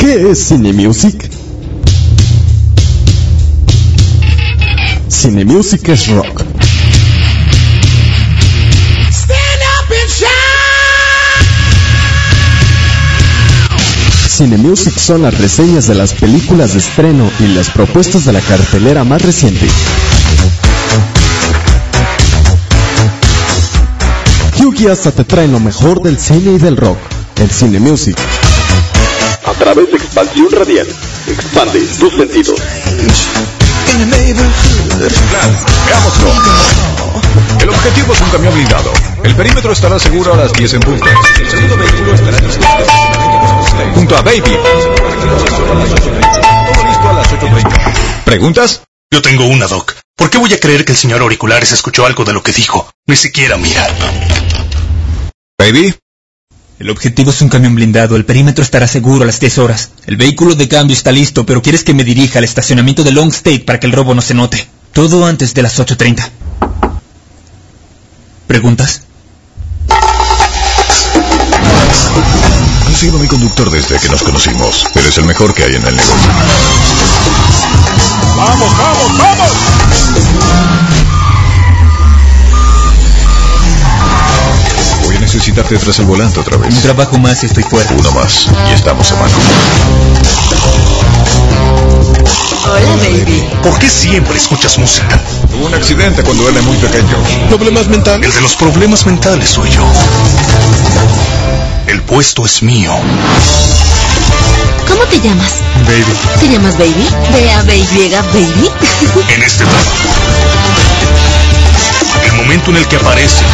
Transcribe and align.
¿Qué 0.00 0.30
es 0.30 0.44
Cine 0.48 0.72
Music? 0.72 1.30
Cine 5.08 5.44
Music 5.44 5.86
es 5.90 6.08
rock. 6.08 6.42
Cine 14.26 14.56
Music 14.56 14.96
son 14.96 15.20
las 15.20 15.36
reseñas 15.36 15.86
de 15.86 15.94
las 15.94 16.14
películas 16.14 16.72
de 16.72 16.78
estreno 16.78 17.30
y 17.38 17.48
las 17.48 17.68
propuestas 17.68 18.24
de 18.24 18.32
la 18.32 18.40
cartelera 18.40 19.04
más 19.04 19.20
reciente. 19.20 19.68
Yugi 24.58 24.86
hasta 24.86 25.12
te 25.12 25.24
trae 25.24 25.46
lo 25.46 25.60
mejor 25.60 26.02
del 26.02 26.18
cine 26.18 26.52
y 26.52 26.58
del 26.58 26.78
rock, 26.78 26.96
el 27.36 27.50
Cine 27.50 27.80
Music. 27.80 28.16
A 29.60 29.62
través 29.62 29.90
de 29.90 29.96
expansión 29.98 30.50
radial, 30.52 30.86
expande 31.28 31.80
tus 31.98 32.16
sentidos. 32.16 32.58
Veámoslo. 35.86 36.32
El 37.60 37.68
objetivo 37.68 38.14
es 38.14 38.20
un 38.22 38.30
camión 38.30 38.54
blindado. 38.54 38.90
El 39.22 39.36
perímetro 39.36 39.72
estará 39.72 39.98
seguro 39.98 40.32
a 40.32 40.38
las 40.38 40.54
10 40.54 40.72
en 40.72 40.80
punto. 40.80 41.04
El 41.38 41.50
segundo 41.50 41.76
vehículo 41.76 42.14
estará 42.14 42.38
listo 42.38 42.66
Junto 43.94 44.16
a 44.16 44.22
Baby. 44.22 44.40
Todo 44.40 44.58
listo 46.86 47.06
a 47.06 47.12
las 47.12 47.30
8.30. 47.30 48.24
¿Preguntas? 48.24 48.80
Yo 49.12 49.20
tengo 49.20 49.44
una, 49.44 49.66
Doc. 49.66 49.94
¿Por 50.16 50.30
qué 50.30 50.38
voy 50.38 50.54
a 50.54 50.58
creer 50.58 50.86
que 50.86 50.92
el 50.92 50.98
señor 50.98 51.20
Auriculares 51.20 51.70
escuchó 51.72 52.06
algo 52.06 52.24
de 52.24 52.32
lo 52.32 52.42
que 52.42 52.52
dijo? 52.52 52.90
Ni 53.06 53.16
siquiera 53.16 53.58
mira. 53.58 53.86
Baby. 55.58 55.94
El 56.80 56.88
objetivo 56.88 57.30
es 57.30 57.42
un 57.42 57.50
camión 57.50 57.74
blindado. 57.74 58.16
El 58.16 58.24
perímetro 58.24 58.64
estará 58.64 58.88
seguro 58.88 59.24
a 59.24 59.26
las 59.26 59.38
10 59.38 59.58
horas. 59.58 59.90
El 60.06 60.16
vehículo 60.16 60.54
de 60.54 60.66
cambio 60.66 60.96
está 60.96 61.12
listo, 61.12 61.44
pero 61.44 61.60
quieres 61.60 61.84
que 61.84 61.92
me 61.92 62.04
dirija 62.04 62.38
al 62.38 62.44
estacionamiento 62.44 63.04
de 63.04 63.12
Long 63.12 63.28
State 63.28 63.64
para 63.66 63.78
que 63.78 63.86
el 63.86 63.92
robo 63.92 64.14
no 64.14 64.22
se 64.22 64.32
note. 64.32 64.66
Todo 64.94 65.26
antes 65.26 65.52
de 65.52 65.60
las 65.60 65.78
8.30. 65.78 66.30
¿Preguntas? 68.46 69.02
Has 72.88 72.98
sido 72.98 73.18
mi 73.18 73.26
conductor 73.28 73.70
desde 73.70 73.98
que 73.98 74.08
nos 74.08 74.22
conocimos. 74.22 74.86
Eres 74.94 75.18
el 75.18 75.26
mejor 75.26 75.52
que 75.52 75.64
hay 75.64 75.74
en 75.74 75.86
el 75.86 75.96
negocio. 75.96 76.30
¡Vamos, 78.36 78.78
vamos, 78.78 79.18
vamos! 79.18 80.19
Necesitarte 85.34 85.76
tras 85.78 85.96
el 86.00 86.06
volante 86.06 86.40
otra 86.40 86.56
vez. 86.56 86.74
Un 86.74 86.82
trabajo 86.82 87.16
más 87.18 87.40
y 87.44 87.46
estoy 87.46 87.62
fuera. 87.62 87.88
Uno 87.96 88.10
más. 88.10 88.48
Y 88.68 88.72
estamos 88.72 89.12
a 89.12 89.14
mano. 89.14 89.34
Hola, 92.64 92.96
baby. 92.96 93.48
¿Por 93.62 93.78
qué 93.78 93.88
siempre 93.88 94.36
escuchas 94.36 94.76
música? 94.78 95.20
Tuvo 95.48 95.66
un 95.66 95.74
accidente 95.74 96.24
cuando 96.24 96.48
era 96.48 96.60
muy 96.62 96.76
pequeño. 96.78 97.16
¿Problemas 97.48 97.86
mentales? 97.86 98.28
El 98.28 98.34
de 98.34 98.40
los 98.40 98.56
problemas 98.56 99.06
mentales 99.06 99.50
soy 99.50 99.70
yo. 99.70 99.86
El 101.86 102.02
puesto 102.02 102.44
es 102.44 102.60
mío. 102.64 102.92
¿Cómo 104.88 105.02
te 105.04 105.20
llamas? 105.20 105.52
Baby. 105.86 106.40
¿Te 106.40 106.48
llamas 106.48 106.76
Baby? 106.76 107.08
¿De 107.32 107.52
A, 107.52 107.62
B, 107.62 107.76
Y, 107.76 108.10
Baby? 108.32 108.70
En 109.32 109.42
este 109.42 109.64
trabajo. 109.64 109.90
El 112.24 112.32
momento 112.32 112.70
en 112.72 112.78
el 112.78 112.88
que 112.88 112.96
aparece 112.96 113.44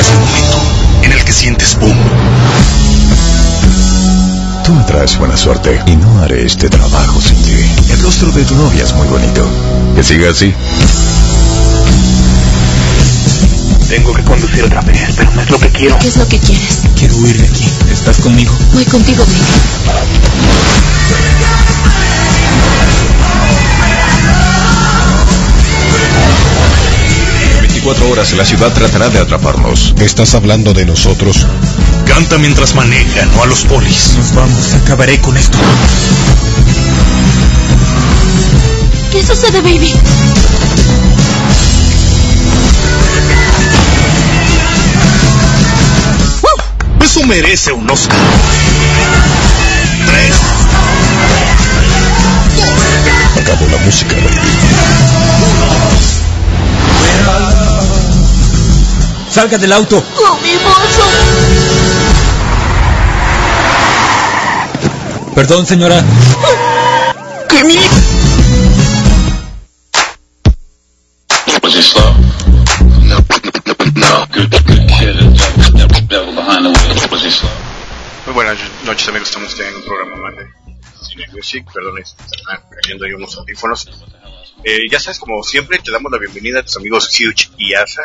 es 0.00 0.10
el 0.10 0.18
momento 0.18 0.58
en 1.02 1.12
el 1.12 1.24
que 1.24 1.32
sientes 1.32 1.78
boom. 1.78 1.96
Tú 4.64 4.74
me 4.74 4.84
traes 4.84 5.16
buena 5.18 5.36
suerte 5.36 5.80
y 5.86 5.96
no 5.96 6.20
haré 6.20 6.44
este 6.44 6.68
trabajo 6.68 7.20
sin 7.20 7.40
ti. 7.42 7.54
El 7.90 8.00
rostro 8.00 8.30
de 8.32 8.44
tu 8.44 8.54
novia 8.54 8.84
es 8.84 8.92
muy 8.94 9.06
bonito. 9.08 9.48
Que 9.96 10.02
siga 10.02 10.30
así. 10.30 10.52
Tengo 13.88 14.12
que 14.12 14.22
conducir 14.22 14.64
otra 14.64 14.82
vez, 14.82 15.14
pero 15.16 15.30
no 15.32 15.40
es 15.40 15.50
lo 15.50 15.58
que 15.58 15.70
quiero. 15.70 15.98
¿Qué 15.98 16.08
es 16.08 16.16
lo 16.16 16.28
que 16.28 16.38
quieres? 16.38 16.78
Quiero 16.96 17.16
huir 17.16 17.38
de 17.38 17.46
aquí. 17.48 17.64
¿Estás 17.90 18.18
conmigo? 18.18 18.52
Voy 18.74 18.84
contigo, 18.84 19.24
Baby. 19.24 19.38
24 27.88 28.12
horas 28.12 28.32
la 28.34 28.44
ciudad 28.44 28.70
tratará 28.74 29.08
de 29.08 29.18
atraparnos. 29.18 29.94
¿Estás 29.98 30.34
hablando 30.34 30.74
de 30.74 30.84
nosotros? 30.84 31.46
Canta 32.06 32.36
mientras 32.36 32.74
maneja, 32.74 33.24
no 33.34 33.42
a 33.42 33.46
los 33.46 33.64
polis. 33.64 34.14
Nos 34.14 34.34
vamos. 34.34 34.74
Acabaré 34.74 35.18
con 35.22 35.34
esto. 35.38 35.56
¿Qué 39.10 39.24
sucede, 39.24 39.62
Baby? 39.62 39.94
Eso 47.00 47.24
merece 47.24 47.72
un 47.72 47.88
Oscar. 47.88 48.18
¡Salga 59.38 59.56
del 59.56 59.70
auto! 59.72 60.02
¡Oh, 60.16 60.38
mi 60.42 60.50
bolso! 60.56 61.04
Perdón, 65.32 65.64
señora. 65.64 66.04
¿Qué 67.48 67.62
mi... 67.62 67.76
Slow? 71.70 72.14
Muy 78.26 78.34
buenas 78.34 78.58
noches 78.84 79.06
amigos, 79.06 79.28
estamos 79.28 79.60
en 79.60 79.76
un 79.76 79.82
programa 79.84 80.16
más 80.16 80.36
de 80.36 80.48
Cine 81.08 81.26
Music, 81.32 81.64
perdón, 81.72 81.98
están 81.98 82.60
cayendo 82.82 83.04
ahí 83.04 83.12
unos 83.12 83.36
audífonos. 83.36 83.88
Eh, 84.64 84.90
ya 84.90 84.98
sabes, 84.98 85.20
como 85.20 85.44
siempre, 85.44 85.78
te 85.78 85.92
damos 85.92 86.10
la 86.10 86.18
bienvenida 86.18 86.58
a 86.58 86.62
tus 86.64 86.76
amigos 86.76 87.08
Huge 87.14 87.50
y 87.56 87.74
Asa, 87.74 88.02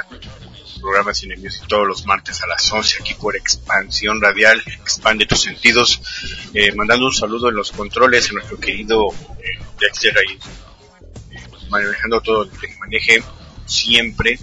programa 0.84 1.14
Cine 1.14 1.38
Music 1.38 1.64
todos 1.68 1.88
los 1.88 2.06
martes 2.06 2.44
a 2.44 2.48
las 2.48 2.70
11 2.72 2.98
aquí 3.02 3.14
por 3.16 3.36
Expansión 3.38 4.22
Radial, 4.22 4.62
expande 4.68 5.26
tus 5.26 5.42
sentidos, 5.42 6.02
eh, 6.54 6.74
mandando 6.76 7.06
un 7.06 7.14
saludo 7.14 7.48
en 7.50 7.56
los 7.56 7.72
controles 7.72 8.30
a 8.30 8.34
nuestro 8.34 8.60
querido 8.60 9.08
eh, 9.42 9.60
Dexter 9.80 10.14
ahí, 10.18 10.38
eh, 11.32 11.40
manejando 11.70 12.20
todo 12.22 12.44
el 12.44 12.50
que 12.52 12.76
maneje 12.80 13.24
siempre, 13.66 14.38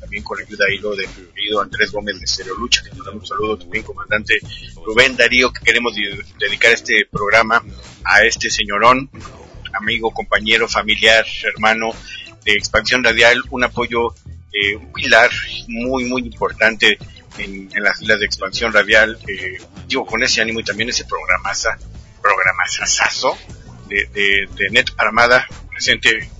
también 0.00 0.22
con 0.22 0.38
la 0.38 0.44
ayuda 0.44 0.66
ahí 0.68 0.78
lo 0.78 0.94
de 0.94 1.06
mi 1.08 1.26
querido 1.34 1.60
Andrés 1.62 1.90
Gómez 1.90 2.20
de 2.20 2.26
Stereo 2.26 2.54
Lucha, 2.56 2.82
que 2.84 2.90
mandamos 2.90 3.22
un 3.22 3.26
saludo 3.26 3.56
también, 3.58 3.82
comandante 3.82 4.38
Rubén 4.84 5.16
Darío, 5.16 5.50
que 5.52 5.64
queremos 5.64 5.94
de- 5.96 6.24
dedicar 6.38 6.72
este 6.72 7.06
programa 7.10 7.64
a 8.04 8.22
este 8.24 8.50
señorón, 8.50 9.10
amigo, 9.72 10.10
compañero, 10.12 10.68
familiar, 10.68 11.24
hermano 11.42 11.90
de 12.44 12.52
Expansión 12.52 13.02
Radial, 13.02 13.42
un 13.50 13.64
apoyo, 13.64 14.14
eh, 14.56 14.76
un 14.76 14.92
pilar 14.92 15.30
muy, 15.68 16.04
muy 16.04 16.22
importante 16.22 16.98
en, 17.38 17.68
las 17.76 17.98
filas 17.98 18.20
de 18.20 18.26
Expansión 18.26 18.72
Radial, 18.72 19.18
eh, 19.28 19.58
digo, 19.86 20.06
con 20.06 20.22
ese 20.22 20.40
ánimo 20.40 20.60
y 20.60 20.64
también 20.64 20.88
ese 20.88 21.04
programaza, 21.04 21.78
programazazazo 22.22 23.36
de, 23.88 24.08
de, 24.12 24.48
de 24.56 24.70
Net 24.70 24.90
Armada, 24.96 25.46
presente 25.70 26.30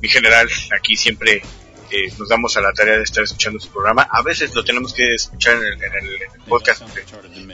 mi 0.00 0.08
general, 0.08 0.48
aquí 0.78 0.96
siempre 0.96 1.42
eh, 1.90 2.12
nos 2.18 2.28
damos 2.28 2.56
a 2.56 2.60
la 2.60 2.72
tarea 2.72 2.96
de 2.96 3.02
estar 3.02 3.22
escuchando 3.24 3.58
su 3.60 3.70
programa. 3.70 4.02
A 4.10 4.22
veces 4.22 4.54
lo 4.54 4.64
tenemos 4.64 4.92
que 4.92 5.14
escuchar 5.14 5.54
en 5.56 5.64
el, 5.64 5.72
en 5.74 5.82
el- 5.94 6.14
en 6.14 6.22
el 6.34 6.40
podcast, 6.48 6.82
porque, 6.82 7.04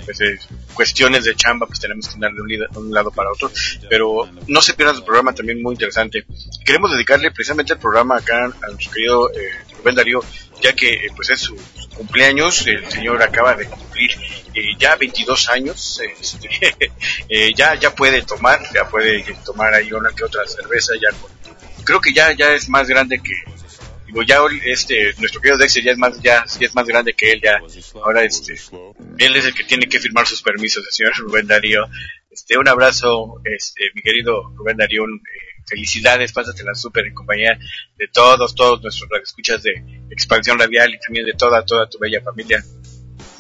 pues, 0.05 0.21
eh, 0.21 0.39
cuestiones 0.75 1.25
de 1.25 1.35
chamba, 1.37 1.67
pues 1.67 1.81
tenemos 1.81 2.09
que 2.09 2.15
andar 2.15 2.33
de 2.33 2.43
un, 2.79 2.93
lado 2.93 3.11
para 3.11 3.31
otro, 3.33 3.51
pero 3.89 4.29
no 4.49 4.61
se 4.63 4.75
pierdan 4.75 4.97
su 4.97 5.05
programa 5.05 5.35
también 5.35 5.63
muy 5.63 5.75
interesante. 5.75 6.25
Queremos 6.65 6.91
dedicarle 6.93 7.31
precisamente 7.31 7.73
el 7.75 7.79
programa 7.79 8.17
acá 8.19 8.45
a 8.47 8.67
nuestro 8.69 8.91
querido 8.93 9.31
eh, 9.31 9.51
Rubén 9.79 9.95
Darío, 9.95 10.21
ya 10.61 10.73
que 10.75 10.93
eh, 10.95 11.11
pues 11.15 11.31
es 11.31 11.41
su, 11.41 11.57
su 11.57 11.89
cumpleaños, 11.91 12.67
el 12.67 12.91
señor 12.91 13.23
acaba 13.23 13.55
de 13.55 13.67
cumplir 13.67 14.11
ya 14.79 14.97
22 14.97 15.49
años, 15.51 16.01
este, 16.21 16.93
ya 17.57 17.75
ya 17.77 17.95
puede 17.95 18.23
tomar, 18.23 18.61
ya 18.75 18.89
puede 18.89 19.23
tomar 19.45 19.73
ahí 19.75 19.93
una 19.93 20.11
que 20.13 20.25
otra 20.25 20.47
cerveza, 20.47 20.93
ya 21.01 21.17
con- 21.19 21.31
creo 21.85 22.01
que 22.01 22.13
ya 22.13 22.33
ya 22.33 22.53
es 22.55 22.69
más 22.69 22.89
grande 22.89 23.21
que 23.23 23.33
digo 24.11 24.23
ya 24.23 24.41
este 24.65 25.15
nuestro 25.19 25.41
querido 25.41 25.59
Dexter 25.59 25.85
ya 25.85 25.93
es 25.93 25.99
más 25.99 26.21
ya, 26.21 26.45
sí 26.47 26.65
es 26.65 26.75
más 26.75 26.87
grande 26.87 27.15
que 27.15 27.33
él 27.33 27.41
ya. 27.43 27.61
Ahora 28.03 28.25
este 28.25 28.55
él 29.19 29.37
es 29.37 29.45
el 29.45 29.55
que 29.55 29.65
tiene 29.65 29.87
que 29.87 30.01
firmar 30.01 30.27
sus 30.27 30.43
permisos 30.43 30.85
el 30.85 30.93
señor 30.93 31.17
Rubén 31.17 31.47
Darío. 31.47 31.87
Este 32.31 32.59
un 32.59 32.69
abrazo 32.69 33.41
este 33.45 33.91
mi 33.95 34.03
querido 34.03 34.53
Rubén 34.57 34.77
Darío 34.77 35.05
eh, 35.05 35.21
felicidades 35.67 36.33
pásatela 36.33 36.75
súper 36.75 37.07
en 37.07 37.15
compañía 37.15 37.59
de 37.97 38.09
todos 38.09 38.55
todos 38.55 38.83
nuestros 38.83 39.09
escuchas 39.23 39.63
de 39.63 39.73
expansión 40.11 40.59
radial 40.59 40.93
y 40.93 40.99
también 40.99 41.25
de 41.25 41.35
toda 41.35 41.65
toda 41.65 41.89
tu 41.89 41.99
bella 41.99 42.21
familia. 42.21 42.65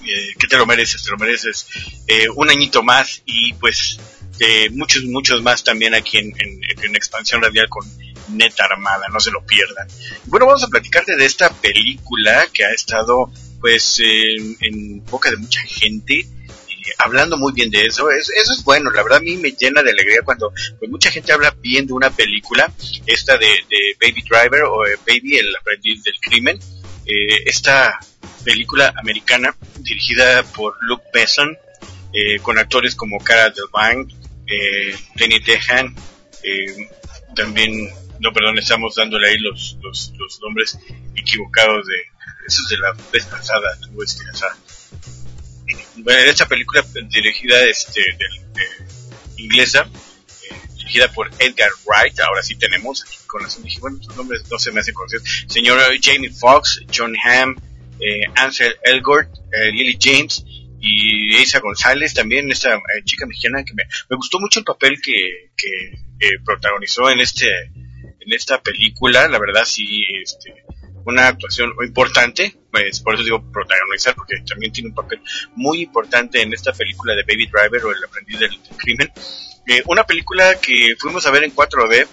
Eh, 0.03 0.35
que 0.39 0.47
te 0.47 0.57
lo 0.57 0.65
mereces, 0.65 1.03
te 1.03 1.11
lo 1.11 1.19
mereces. 1.19 1.67
Eh, 2.07 2.27
un 2.35 2.49
añito 2.49 2.83
más 2.83 3.23
y 3.27 3.53
pues 3.55 4.01
de 4.39 4.71
muchos, 4.71 5.05
muchos 5.05 5.43
más 5.43 5.63
también 5.63 5.95
aquí 5.95 6.17
en, 6.17 6.33
en, 6.39 6.63
en 6.83 6.97
Expansión 6.97 7.43
Radial 7.43 7.69
con 7.69 7.85
Neta 8.33 8.65
Armada, 8.65 9.07
no 9.13 9.21
se 9.21 9.31
lo 9.31 9.45
pierdan. 9.45 9.87
Bueno, 10.27 10.47
vamos 10.47 10.63
a 10.65 10.69
platicarte 10.69 11.17
de 11.17 11.25
esta 11.25 11.51
película 11.51 12.47
que 12.53 12.65
ha 12.65 12.73
estado 12.73 13.31
pues 13.61 14.01
en, 14.01 15.05
boca 15.07 15.31
de 15.31 15.37
mucha 15.37 15.61
gente. 15.63 16.21
eh, 16.21 16.27
Hablando 16.99 17.37
muy 17.37 17.53
bien 17.53 17.71
de 17.71 17.85
eso, 17.85 18.11
es- 18.11 18.31
eso 18.31 18.53
es 18.55 18.65
bueno, 18.65 18.91
la 18.91 19.03
verdad 19.03 19.19
a 19.19 19.23
mí 19.23 19.37
me 19.37 19.53
llena 19.53 19.83
de 19.83 19.91
alegría 19.91 20.21
cuando 20.25 20.53
pues, 20.79 20.91
mucha 20.91 21.11
gente 21.11 21.33
habla 21.33 21.55
bien 21.61 21.87
de 21.87 21.93
una 21.93 22.11
película, 22.11 22.73
esta 23.07 23.37
de, 23.37 23.49
Baby 24.01 24.23
Driver 24.29 24.63
o 24.65 24.87
eh, 24.87 24.97
Baby, 25.07 25.37
el 25.39 25.55
aprendiz 25.57 26.03
del 26.03 26.19
crimen, 26.21 26.59
eh, 27.07 27.43
esta 27.47 27.99
película 28.45 28.95
americana 28.97 29.55
dirigida 29.81 30.43
por 30.43 30.75
Luke 30.83 31.05
Besson, 31.13 31.57
eh, 32.15 32.39
con 32.41 32.59
actores 32.59 32.95
como 32.95 33.19
Cara 33.19 33.51
Delevingne, 33.51 34.15
eh, 34.47 34.97
Danny 35.17 35.39
Dehan, 35.41 35.95
eh, 36.43 36.89
también, 37.37 37.91
no, 38.21 38.33
perdón, 38.33 38.59
estamos 38.59 38.95
dándole 38.95 39.29
ahí 39.29 39.39
los, 39.39 39.77
los, 39.83 40.13
los 40.19 40.41
nombres 40.41 40.79
equivocados 41.17 41.87
de, 41.87 41.95
esos 42.47 42.69
de 42.69 42.79
la 42.79 42.93
vez 43.13 43.25
pasada, 43.27 43.79
tuvo 43.81 44.03
este, 44.03 44.25
sea, 44.33 44.49
bueno, 45.97 46.21
esta 46.31 46.47
película 46.47 46.85
dirigida 47.09 47.63
este, 47.65 48.01
del- 48.01 48.53
de- 48.53 49.43
inglesa, 49.43 49.89
eh, 50.51 50.55
dirigida 50.77 51.11
por 51.13 51.31
Edgar 51.39 51.71
Wright, 51.87 52.19
ahora 52.21 52.43
sí 52.43 52.57
tenemos 52.57 53.03
aquí 53.05 53.17
con 53.27 53.43
las 53.43 53.63
dije, 53.63 53.79
bueno, 53.81 53.99
estos 54.01 54.17
nombres 54.17 54.43
no 54.51 54.59
se 54.59 54.73
me 54.73 54.81
hacen 54.81 54.95
conocidos, 54.95 55.23
señor 55.49 55.79
Jamie 56.03 56.31
Foxx, 56.31 56.83
John 56.95 57.15
Hamm, 57.25 57.57
eh, 58.01 58.23
Ansel 58.37 58.75
Elgort, 58.83 59.31
eh, 59.53 59.71
Lily 59.73 59.99
James 60.01 60.45
y 60.83 61.37
Isa 61.37 61.61
González, 61.61 62.15
también 62.15 62.51
esta 62.51 62.75
eh, 62.75 62.81
chica 63.05 63.27
mexicana 63.27 63.63
que 63.65 63.75
me, 63.75 63.85
me 64.09 64.17
gustó 64.17 64.41
mucho 64.41 64.59
el 64.61 64.65
papel 64.65 64.99
que, 65.03 65.51
que 65.57 65.69
eh, 66.27 66.39
protagonizó 66.45 67.11
en 67.11 67.21
este 67.21 67.49
en 68.21 68.33
esta 68.33 68.61
película, 68.61 69.29
la 69.29 69.39
verdad 69.39 69.65
sí, 69.65 70.05
este, 70.23 70.65
una 71.05 71.29
actuación 71.29 71.73
importante, 71.85 72.57
pues 72.71 73.01
por 73.01 73.15
eso 73.15 73.25
digo 73.25 73.43
protagonizar, 73.53 74.15
porque 74.15 74.37
también 74.47 74.73
tiene 74.73 74.91
un 74.91 74.95
papel 74.95 75.21
muy 75.57 75.83
importante 75.83 76.43
en 76.43 76.53
esta 76.53 76.73
película 76.73 77.15
de 77.15 77.23
Baby 77.23 77.47
Driver 77.47 77.85
o 77.85 77.93
El 77.93 78.05
aprendiz 78.05 78.39
del, 78.39 78.59
crimen. 78.77 79.11
Eh, 79.67 79.83
una 79.87 80.05
película 80.05 80.55
que 80.61 80.95
fuimos 80.99 81.27
a 81.27 81.31
ver 81.31 81.45
en 81.45 81.55
4D, 81.55 82.07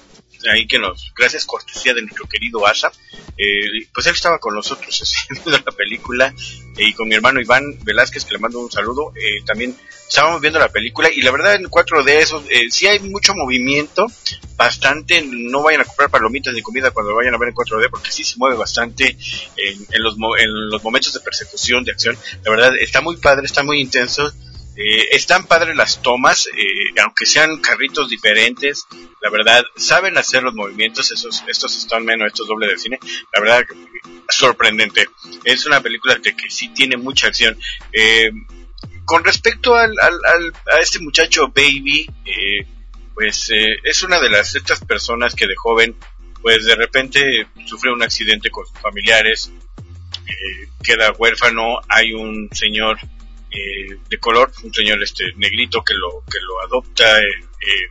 ahí 0.49 0.67
que 0.67 0.79
nos, 0.79 1.13
gracias 1.15 1.45
cortesía 1.45 1.93
de 1.93 2.01
nuestro 2.01 2.27
querido 2.27 2.65
Asa, 2.65 2.91
eh, 3.37 3.87
pues 3.93 4.07
él 4.07 4.13
estaba 4.13 4.39
con 4.39 4.55
nosotros 4.55 5.01
haciendo 5.01 5.51
la 5.51 5.71
película 5.71 6.33
eh, 6.77 6.89
y 6.89 6.93
con 6.93 7.07
mi 7.07 7.15
hermano 7.15 7.41
Iván 7.41 7.79
Velázquez, 7.83 8.25
que 8.25 8.33
le 8.33 8.39
mando 8.39 8.59
un 8.59 8.71
saludo, 8.71 9.13
eh, 9.15 9.43
también 9.45 9.75
estábamos 10.07 10.41
viendo 10.41 10.59
la 10.59 10.69
película 10.69 11.09
y 11.13 11.21
la 11.21 11.31
verdad 11.31 11.55
en 11.55 11.65
4D 11.65 12.09
eso, 12.09 12.43
eh, 12.49 12.69
sí 12.69 12.87
hay 12.87 12.99
mucho 12.99 13.33
movimiento, 13.35 14.05
bastante, 14.55 15.21
no 15.21 15.63
vayan 15.63 15.81
a 15.81 15.85
comprar 15.85 16.09
palomitas 16.09 16.53
ni 16.53 16.61
comida 16.61 16.91
cuando 16.91 17.13
vayan 17.15 17.35
a 17.35 17.37
ver 17.37 17.49
en 17.49 17.55
4D 17.55 17.89
porque 17.89 18.11
sí 18.11 18.23
se 18.23 18.37
mueve 18.37 18.55
bastante 18.55 19.17
en, 19.57 19.87
en 19.91 20.03
los, 20.03 20.15
en 20.39 20.69
los 20.69 20.83
momentos 20.83 21.13
de 21.13 21.19
persecución, 21.19 21.83
de 21.83 21.91
acción, 21.91 22.17
la 22.43 22.51
verdad 22.51 22.73
está 22.79 23.01
muy 23.01 23.17
padre, 23.17 23.45
está 23.45 23.63
muy 23.63 23.81
intenso, 23.81 24.31
eh, 24.77 25.07
están 25.11 25.45
padres 25.47 25.75
las 25.75 26.01
tomas, 26.01 26.47
eh, 26.47 26.99
aunque 27.03 27.25
sean 27.25 27.57
carritos 27.61 28.09
diferentes, 28.09 28.85
la 29.21 29.29
verdad, 29.29 29.65
saben 29.75 30.17
hacer 30.17 30.43
los 30.43 30.53
movimientos, 30.53 31.11
esos, 31.11 31.43
estos 31.47 31.75
están 31.77 32.05
menos, 32.05 32.27
estos 32.27 32.47
doble 32.47 32.67
de 32.67 32.77
cine, 32.77 32.99
la 33.33 33.41
verdad, 33.41 33.65
sorprendente. 34.29 35.07
Es 35.43 35.65
una 35.65 35.81
película 35.81 36.15
de 36.15 36.35
que 36.35 36.49
sí 36.49 36.69
tiene 36.69 36.95
mucha 36.97 37.27
acción. 37.27 37.57
Eh, 37.91 38.31
con 39.05 39.23
respecto 39.23 39.73
al, 39.75 39.91
al, 39.99 40.13
al- 40.25 40.53
a 40.77 40.79
este 40.81 40.99
muchacho 40.99 41.47
Baby, 41.47 42.07
eh, 42.25 42.65
pues 43.13 43.49
es 43.83 44.03
una 44.03 44.19
de 44.19 44.29
las 44.29 44.53
estas 44.55 44.79
personas 44.85 45.33
que 45.33 45.47
de 45.47 45.55
joven, 45.55 45.95
pues 46.41 46.65
de 46.65 46.75
repente 46.75 47.47
sufre 47.65 47.91
un 47.91 48.03
accidente 48.03 48.51
con 48.51 48.65
sus 48.67 48.77
familiares, 48.79 49.51
queda 50.83 51.11
huérfano, 51.13 51.79
hay 51.89 52.13
un 52.13 52.49
señor 52.51 52.99
eh, 53.57 53.97
de 54.07 54.19
color, 54.19 54.51
un 54.63 54.71
señor 54.71 55.01
este 55.01 55.33
negrito 55.35 55.83
que 55.83 55.95
lo 55.95 56.23
que 56.31 56.37
lo 56.41 56.61
adopta 56.61 57.19
eh, 57.19 57.25
eh, 57.61 57.89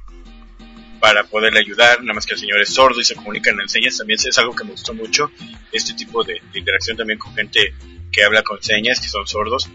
para 1.01 1.25
poderle 1.25 1.59
ayudar, 1.59 2.01
nada 2.03 2.15
más 2.15 2.25
que 2.25 2.35
el 2.35 2.41
señor 2.41 2.61
es 2.61 2.73
sordo 2.73 3.01
y 3.01 3.05
se 3.05 3.17
comunica 3.17 3.51
en 3.51 3.69
señas, 3.69 3.99
también 3.99 4.19
es 4.25 4.39
algo 4.39 4.55
que 4.55 4.63
me 4.63 4.71
gustó 4.71 4.95
mucho, 4.95 5.31
este 5.73 5.95
tipo 5.95 6.23
de, 6.23 6.41
interacción 6.55 6.97
también 6.97 7.19
con 7.19 7.35
gente 7.35 7.75
que 8.13 8.23
habla 8.23 8.43
con 8.43 8.63
señas, 8.63 9.01
que 9.01 9.09
son 9.09 9.27
sordos. 9.27 9.69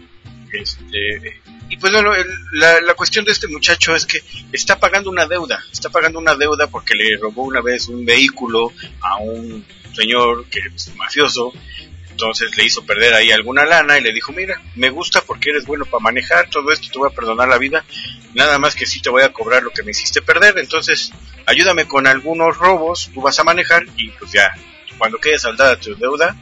Este, 0.50 1.40
y 1.68 1.76
pues 1.76 1.92
la, 1.92 2.80
la 2.80 2.94
cuestión 2.94 3.24
de 3.24 3.32
este 3.32 3.48
muchacho 3.48 3.94
es 3.94 4.06
que 4.06 4.18
está 4.52 4.78
pagando 4.80 5.10
una 5.10 5.26
deuda, 5.26 5.62
está 5.70 5.90
pagando 5.90 6.18
una 6.18 6.34
deuda 6.34 6.68
porque 6.68 6.94
le 6.94 7.16
robó 7.18 7.44
una 7.44 7.60
vez 7.60 7.88
un 7.88 8.04
vehículo 8.04 8.72
a 9.00 9.16
un 9.16 9.64
señor 9.94 10.46
que 10.46 10.60
es 10.74 10.94
mafioso, 10.96 11.52
entonces 12.22 12.56
le 12.56 12.64
hizo 12.64 12.86
perder 12.86 13.14
ahí 13.14 13.32
alguna 13.32 13.64
lana 13.64 13.98
y 13.98 14.00
le 14.00 14.12
dijo, 14.12 14.32
mira, 14.32 14.60
me 14.76 14.90
gusta 14.90 15.22
porque 15.22 15.50
eres 15.50 15.66
bueno 15.66 15.84
para 15.84 16.00
manejar, 16.00 16.48
todo 16.48 16.70
esto 16.70 16.88
te 16.92 16.98
voy 16.98 17.10
a 17.10 17.14
perdonar 17.14 17.48
la 17.48 17.58
vida, 17.58 17.84
nada 18.34 18.60
más 18.60 18.76
que 18.76 18.86
sí 18.86 19.02
te 19.02 19.10
voy 19.10 19.22
a 19.22 19.32
cobrar 19.32 19.64
lo 19.64 19.70
que 19.70 19.82
me 19.82 19.90
hiciste 19.90 20.22
perder, 20.22 20.56
entonces 20.58 21.10
ayúdame 21.46 21.88
con 21.88 22.06
algunos 22.06 22.56
robos, 22.56 23.10
tú 23.12 23.22
vas 23.22 23.40
a 23.40 23.44
manejar 23.44 23.84
y 23.96 24.10
pues 24.10 24.30
ya, 24.30 24.54
cuando 24.98 25.18
quede 25.18 25.36
saldada 25.36 25.74
tu 25.80 25.96
deuda, 25.96 26.36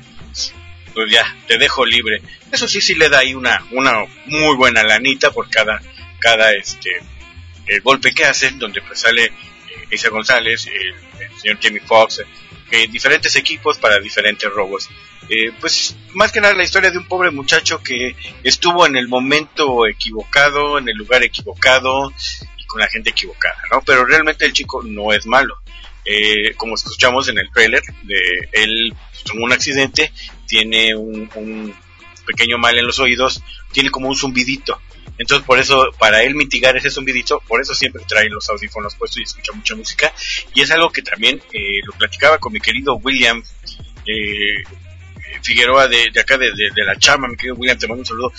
pues 0.93 1.11
ya, 1.11 1.25
te 1.47 1.57
dejo 1.57 1.87
libre. 1.87 2.21
Eso 2.53 2.69
sí, 2.69 2.83
sí 2.83 2.95
le 2.95 3.09
da 3.09 3.21
ahí 3.21 3.33
una, 3.35 3.65
una 3.71 4.05
muy 4.27 4.57
buena 4.57 4.83
lanita 4.83 5.31
por 5.31 5.49
cada, 5.49 5.81
cada 6.19 6.53
este, 6.53 6.91
el 7.67 7.81
golpe 7.81 8.13
que 8.13 8.27
hace, 8.27 8.51
donde 8.51 8.83
pues 8.83 9.01
sale 9.01 9.25
eh, 9.25 9.33
Isa 9.91 10.11
González, 10.11 10.67
el, 10.67 10.95
el 11.25 11.41
señor 11.41 11.59
Jamie 11.63 11.81
Foxx, 11.81 12.23
eh, 12.71 12.87
diferentes 12.89 13.35
equipos 13.37 13.79
para 13.79 13.99
diferentes 13.99 14.51
robos. 14.51 14.91
Eh, 15.31 15.53
pues 15.61 15.97
más 16.15 16.33
que 16.33 16.41
nada 16.41 16.55
la 16.55 16.65
historia 16.65 16.91
de 16.91 16.99
un 16.99 17.07
pobre 17.07 17.31
muchacho 17.31 17.81
que 17.81 18.17
estuvo 18.43 18.85
en 18.85 18.97
el 18.97 19.07
momento 19.07 19.87
equivocado, 19.87 20.77
en 20.77 20.89
el 20.89 20.97
lugar 20.97 21.23
equivocado 21.23 22.13
y 22.59 22.65
con 22.67 22.81
la 22.81 22.89
gente 22.89 23.11
equivocada, 23.11 23.57
¿no? 23.71 23.81
Pero 23.87 24.05
realmente 24.05 24.45
el 24.45 24.53
chico 24.53 24.83
no 24.83 25.13
es 25.13 25.27
malo. 25.27 25.61
Eh, 26.05 26.55
como 26.57 26.75
escuchamos 26.75 27.29
en 27.29 27.39
el 27.39 27.49
trailer, 27.53 27.83
de 28.03 28.21
él 28.53 28.93
tuvo 29.25 29.45
un 29.45 29.53
accidente, 29.53 30.13
tiene 30.49 30.97
un, 30.97 31.31
un 31.37 31.75
pequeño 32.27 32.59
mal 32.59 32.77
en 32.77 32.87
los 32.87 32.99
oídos, 32.99 33.41
tiene 33.71 33.91
como 33.91 34.09
un 34.09 34.17
zumbidito. 34.17 34.81
Entonces, 35.17 35.47
por 35.47 35.59
eso, 35.59 35.91
para 35.99 36.25
él 36.25 36.35
mitigar 36.35 36.77
ese 36.77 36.91
zumbidito, 36.91 37.41
por 37.47 37.61
eso 37.61 37.75
siempre 37.75 38.03
trae 38.09 38.29
los 38.29 38.49
audífonos 38.49 38.97
puestos 38.97 39.19
y 39.19 39.23
escucha 39.23 39.53
mucha 39.53 39.77
música. 39.77 40.13
Y 40.55 40.63
es 40.63 40.71
algo 40.73 40.91
que 40.91 41.03
también 41.03 41.41
eh, 41.53 41.81
lo 41.85 41.93
platicaba 41.93 42.39
con 42.39 42.53
mi 42.53 42.59
querido 42.59 42.95
William 42.97 43.43
eh, 44.07 44.65
Figueroa 45.43 45.89
de, 45.89 46.11
de 46.13 46.21
acá, 46.21 46.37
de, 46.39 46.51
de- 46.53 46.85
la 46.85 46.97
chama, 46.99 47.29
mi 47.29 47.37
querido 47.37 47.55
William, 47.57 47.79
te 47.79 47.87
mando 47.89 48.01
un 48.03 48.07
saludo. 48.07 48.33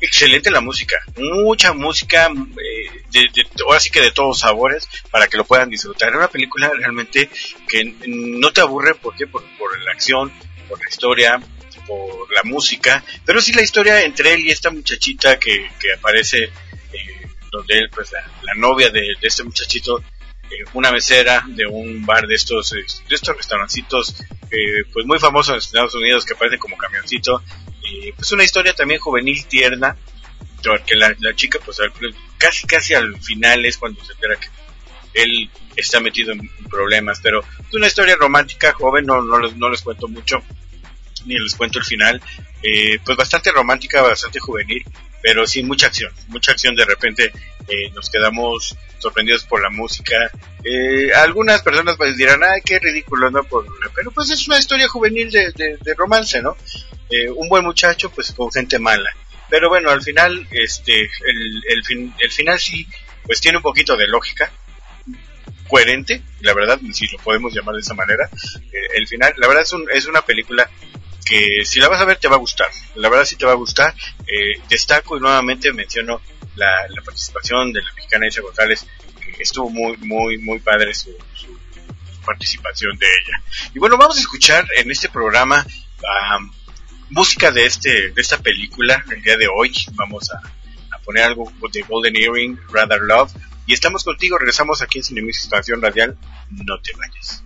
Excelente 0.00 0.50
la 0.50 0.60
música, 0.60 0.96
mucha 1.16 1.72
música, 1.72 2.28
eh, 2.28 3.28
ahora 3.64 3.80
sí 3.80 3.90
que 3.90 4.00
de 4.02 4.10
todos 4.10 4.40
sabores, 4.40 4.86
para 5.10 5.28
que 5.28 5.36
lo 5.38 5.44
puedan 5.44 5.70
disfrutar. 5.70 6.10
Es 6.10 6.16
una 6.16 6.28
película 6.28 6.70
realmente 6.76 7.30
que 7.68 7.94
no 8.06 8.52
te 8.52 8.60
aburre, 8.60 8.94
¿por 8.96 9.14
qué? 9.16 9.26
Por, 9.26 9.42
por 9.56 9.78
la 9.82 9.92
acción, 9.92 10.30
por 10.68 10.78
la 10.82 10.88
historia, 10.90 11.40
por 11.86 12.32
la 12.34 12.42
música, 12.44 13.02
pero 13.24 13.40
sí 13.40 13.52
la 13.52 13.62
historia 13.62 14.02
entre 14.02 14.34
él 14.34 14.40
y 14.40 14.50
esta 14.50 14.70
muchachita 14.70 15.38
que, 15.38 15.70
que 15.80 15.92
aparece, 15.94 16.44
eh, 16.44 17.28
donde 17.50 17.78
él, 17.78 17.88
pues 17.90 18.12
la, 18.12 18.20
la 18.42 18.54
novia 18.54 18.90
de 18.90 19.06
este 19.22 19.42
muchachito, 19.44 20.02
eh, 20.50 20.64
una 20.74 20.90
mesera 20.92 21.44
de 21.48 21.66
un 21.66 22.04
bar 22.06 22.26
de 22.26 22.34
estos, 22.34 22.72
eh, 22.72 22.84
de 23.08 23.14
estos 23.14 23.36
restaurancitos, 23.36 24.14
eh, 24.50 24.84
pues 24.92 25.06
muy 25.06 25.18
famosos 25.18 25.52
en 25.54 25.58
Estados 25.58 25.94
Unidos 25.94 26.24
que 26.24 26.34
aparece 26.34 26.58
como 26.58 26.76
camioncito, 26.76 27.42
y 27.82 28.12
pues 28.12 28.30
una 28.32 28.44
historia 28.44 28.74
también 28.74 29.00
juvenil 29.00 29.44
tierna, 29.46 29.96
porque 30.62 30.94
la, 30.94 31.14
la 31.18 31.34
chica 31.34 31.58
pues 31.64 31.78
al- 31.80 31.92
casi 32.38 32.66
casi 32.66 32.94
al 32.94 33.20
final 33.20 33.64
es 33.66 33.76
cuando 33.76 34.02
se 34.04 34.12
entera 34.12 34.36
que 34.36 34.48
él 35.14 35.50
está 35.76 36.00
metido 36.00 36.32
en 36.32 36.40
problemas, 36.70 37.20
pero 37.22 37.40
es 37.40 37.74
una 37.74 37.86
historia 37.86 38.16
romántica, 38.16 38.72
joven, 38.72 39.06
no, 39.06 39.22
no, 39.22 39.38
les, 39.38 39.54
no 39.56 39.68
les 39.68 39.82
cuento 39.82 40.08
mucho, 40.08 40.42
ni 41.26 41.38
les 41.38 41.54
cuento 41.54 41.78
el 41.78 41.84
final. 41.84 42.20
Eh, 42.62 42.98
pues 43.04 43.16
bastante 43.16 43.52
romántica, 43.52 44.02
bastante 44.02 44.40
juvenil, 44.40 44.82
pero 45.24 45.46
sí 45.46 45.62
mucha 45.62 45.86
acción, 45.86 46.12
mucha 46.28 46.52
acción. 46.52 46.76
De 46.76 46.84
repente 46.84 47.32
eh, 47.66 47.90
nos 47.94 48.10
quedamos 48.10 48.76
sorprendidos 48.98 49.44
por 49.44 49.62
la 49.62 49.70
música. 49.70 50.14
Eh, 50.62 51.14
algunas 51.14 51.62
personas 51.62 51.96
pues 51.96 52.14
dirán, 52.18 52.42
ay, 52.44 52.60
qué 52.62 52.78
ridículo, 52.78 53.30
¿no? 53.30 53.42
Por, 53.42 53.64
pero 53.94 54.10
pues 54.10 54.28
es 54.30 54.46
una 54.46 54.58
historia 54.58 54.86
juvenil 54.86 55.30
de, 55.30 55.50
de, 55.80 55.94
romance, 55.94 56.42
¿no? 56.42 56.58
Eh, 57.08 57.30
un 57.30 57.48
buen 57.48 57.64
muchacho, 57.64 58.10
pues 58.10 58.32
con 58.32 58.52
gente 58.52 58.78
mala. 58.78 59.10
Pero 59.48 59.70
bueno, 59.70 59.88
al 59.88 60.02
final, 60.02 60.46
este, 60.50 61.04
el, 61.04 61.62
el, 61.68 61.84
fin, 61.86 62.14
el 62.18 62.30
final 62.30 62.60
sí, 62.60 62.86
pues 63.22 63.40
tiene 63.40 63.56
un 63.56 63.62
poquito 63.62 63.96
de 63.96 64.06
lógica, 64.06 64.52
coherente, 65.68 66.20
la 66.40 66.52
verdad, 66.52 66.78
si 66.92 67.06
lo 67.06 67.16
podemos 67.16 67.54
llamar 67.54 67.76
de 67.76 67.80
esa 67.80 67.94
manera. 67.94 68.28
Eh, 68.70 68.88
el 68.96 69.08
final, 69.08 69.32
la 69.38 69.48
verdad 69.48 69.62
es, 69.62 69.72
un, 69.72 69.86
es 69.90 70.04
una 70.04 70.20
película 70.20 70.68
que 71.24 71.64
si 71.64 71.80
la 71.80 71.88
vas 71.88 72.00
a 72.00 72.04
ver 72.04 72.18
te 72.18 72.28
va 72.28 72.36
a 72.36 72.38
gustar, 72.38 72.68
la 72.96 73.08
verdad 73.08 73.24
sí 73.24 73.36
te 73.36 73.46
va 73.46 73.52
a 73.52 73.56
gustar. 73.56 73.94
Eh, 74.26 74.60
destaco 74.68 75.16
y 75.16 75.20
nuevamente 75.20 75.72
menciono 75.72 76.20
la, 76.56 76.70
participación 77.04 77.72
de 77.72 77.82
la 77.82 77.92
mexicana 77.94 78.28
Isa 78.28 78.42
González, 78.42 78.86
que 79.20 79.42
estuvo 79.42 79.70
muy, 79.70 79.96
muy, 79.98 80.38
muy 80.38 80.58
padre 80.60 80.94
su, 80.94 81.16
participación 82.24 82.96
de 82.96 83.06
ella. 83.06 83.42
Y 83.74 83.78
bueno, 83.78 83.98
vamos 83.98 84.16
a 84.16 84.20
escuchar 84.20 84.66
en 84.76 84.90
este 84.90 85.08
programa 85.08 85.66
música 87.10 87.50
de 87.50 87.66
este 87.66 88.10
de 88.10 88.20
esta 88.20 88.38
película 88.38 89.04
el 89.10 89.22
día 89.22 89.36
de 89.36 89.48
hoy. 89.48 89.72
Vamos 89.92 90.30
a, 90.30 90.38
a 90.90 90.98
poner 91.00 91.24
algo 91.24 91.52
de 91.70 91.82
Golden 91.82 92.16
Earring, 92.16 92.58
Rather 92.72 93.02
Love. 93.02 93.32
Y 93.66 93.72
estamos 93.72 94.04
contigo, 94.04 94.38
regresamos 94.38 94.82
aquí 94.82 94.98
en 94.98 95.04
Cinemis 95.04 95.42
Estación 95.42 95.80
Radial. 95.80 96.16
No 96.50 96.78
te 96.80 96.92
vayas. 96.96 97.44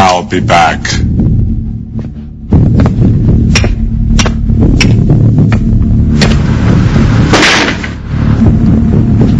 I'll 0.00 0.22
be 0.22 0.38
back. 0.38 0.80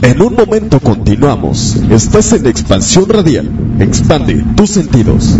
En 0.02 0.20
un 0.20 0.34
momento 0.34 0.80
continuamos. 0.80 1.76
Estás 1.90 2.32
en 2.32 2.46
Expansión 2.46 3.08
Radial. 3.08 3.48
Expande 3.78 4.44
tus 4.56 4.70
sentidos. 4.70 5.38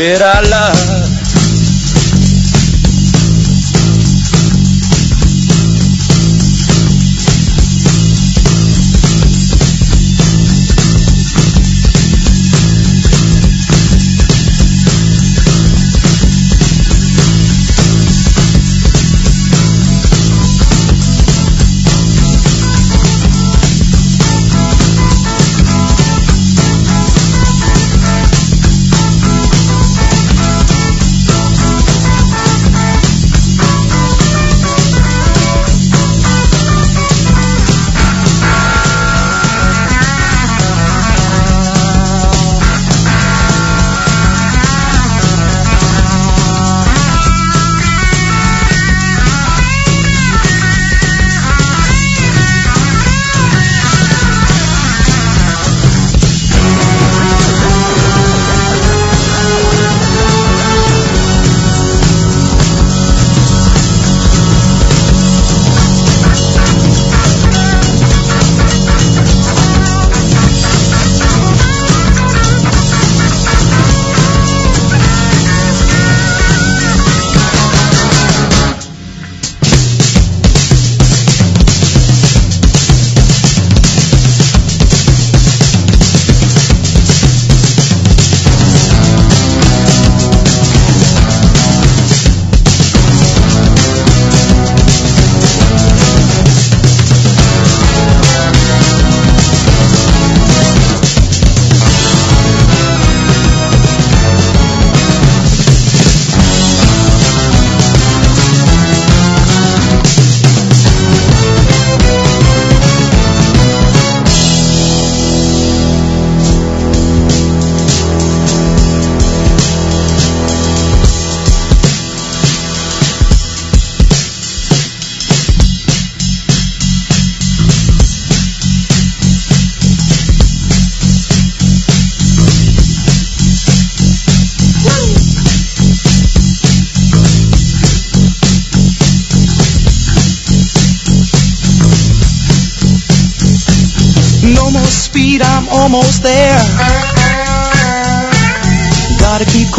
Sky. 0.00 0.12
Red 0.12 0.22
our 0.22 0.42
love. 0.50 0.89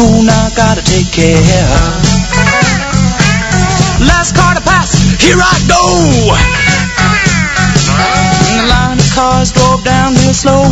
Cool 0.02 0.22
now, 0.26 0.50
gotta 0.56 0.82
take 0.82 1.06
care. 1.12 1.78
Last 4.02 4.34
car 4.34 4.54
to 4.58 4.62
pass, 4.66 4.90
here 5.22 5.38
I 5.38 5.54
go. 5.70 5.82
And 8.50 8.54
the 8.58 8.66
line 8.66 8.98
of 8.98 9.10
cars 9.14 9.52
drove 9.52 9.84
down 9.84 10.14
real 10.18 10.34
slow. 10.34 10.66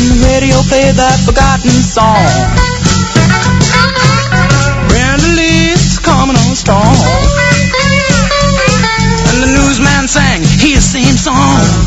And 0.00 0.06
the 0.12 0.18
radio 0.32 0.56
played 0.64 0.96
that 0.96 1.20
forgotten 1.28 1.76
song. 1.76 2.24
Brenda 4.88 5.28
Lee's 5.36 5.98
coming 6.00 6.36
on 6.40 6.56
strong. 6.56 6.96
And 9.28 9.38
the 9.44 9.50
newsman 9.52 10.08
sang 10.08 10.40
his 10.40 10.88
same 10.88 11.16
song. 11.20 11.77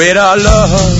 Called 0.00 0.08
red 0.08 0.16
eye 0.16 0.34
love. 0.36 0.99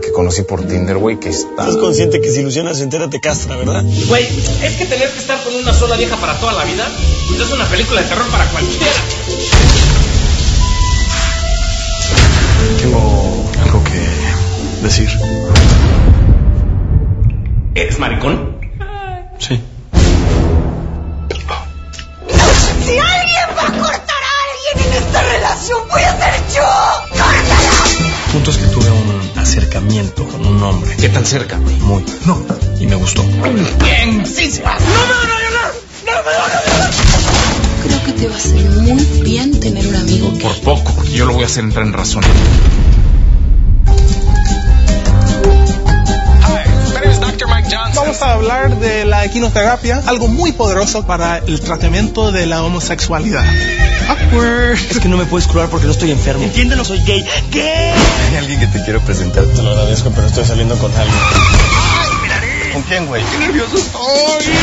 Que 0.00 0.12
conocí 0.12 0.42
por 0.42 0.66
Tinder, 0.66 0.96
güey, 0.98 1.18
que 1.18 1.30
está... 1.30 1.62
Estás 1.62 1.76
consciente 1.76 2.20
que 2.20 2.30
si 2.30 2.40
ilusionas 2.40 2.80
entera 2.80 3.08
te 3.08 3.20
castra, 3.20 3.56
¿verdad? 3.56 3.84
Güey, 4.08 4.24
es 4.62 4.76
que 4.76 4.86
tener 4.86 5.10
que 5.10 5.18
estar 5.18 5.42
con 5.42 5.54
una 5.54 5.72
sola 5.72 5.96
vieja 5.96 6.16
para 6.16 6.38
toda 6.38 6.52
la 6.52 6.64
vida, 6.64 6.86
pues 7.28 7.40
es 7.40 7.52
una 7.52 7.64
película 7.66 8.02
de 8.02 8.08
terror 8.08 8.26
para 8.28 8.46
cualquiera. 8.50 8.86
Tengo 12.80 13.50
algo 13.64 13.84
que 13.84 14.84
decir. 14.84 15.08
¿Eres 17.74 17.98
maricón? 17.98 18.55
¿Qué 31.06 31.12
tan 31.12 31.24
cerca, 31.24 31.56
güey? 31.56 31.76
Muy. 31.76 32.04
No. 32.26 32.44
Y 32.80 32.86
me 32.88 32.96
gustó. 32.96 33.22
Bien, 33.22 34.26
sí 34.26 34.50
se 34.50 34.60
va. 34.64 34.76
¡No 34.76 34.86
me 34.86 35.14
van 35.14 35.30
a 35.30 35.38
violar! 35.38 35.72
¡No 36.04 36.12
me 36.12 36.36
van 36.36 36.50
a 36.50 36.62
violar! 36.66 36.90
Creo 37.84 38.04
que 38.04 38.12
te 38.12 38.26
va 38.26 38.34
a 38.34 38.36
hacer 38.36 38.70
muy 38.70 39.04
bien 39.22 39.60
tener 39.60 39.86
un 39.86 39.94
amigo 39.94 40.32
que... 40.32 40.40
Por 40.40 40.60
poco, 40.62 40.92
porque 40.96 41.12
yo 41.12 41.26
lo 41.26 41.34
voy 41.34 41.44
a 41.44 41.46
hacer 41.46 41.62
entrar 41.62 41.86
en 41.86 41.92
razón. 41.92 42.24
Vamos 47.94 48.22
a 48.22 48.32
hablar 48.32 48.78
de 48.78 49.04
la 49.04 49.24
equinoterapia, 49.24 50.02
algo 50.06 50.28
muy 50.28 50.52
poderoso 50.52 51.06
para 51.06 51.38
el 51.38 51.60
tratamiento 51.60 52.32
de 52.32 52.46
la 52.46 52.62
homosexualidad. 52.62 53.44
Awkward. 54.08 54.78
Es 54.90 55.00
que 55.00 55.08
no 55.08 55.16
me 55.16 55.26
puedes 55.26 55.46
curar 55.46 55.68
porque 55.68 55.86
no 55.86 55.92
estoy 55.92 56.12
enfermo. 56.12 56.44
Entiéndelo, 56.44 56.84
soy 56.84 57.00
gay. 57.00 57.26
¿Qué? 57.50 57.92
Hay 58.30 58.36
alguien 58.36 58.60
que 58.60 58.66
te 58.68 58.82
quiero 58.84 59.00
presentar. 59.00 59.44
Te 59.44 59.62
lo 59.62 59.70
agradezco, 59.70 60.10
pero 60.10 60.26
estoy 60.26 60.44
saliendo 60.44 60.76
con 60.78 60.90
alguien. 60.96 61.18
¿Con 62.72 62.82
quién, 62.82 63.06
güey? 63.06 63.22
¡Qué 63.24 63.38
nervioso 63.38 63.76
estoy! 63.76 64.54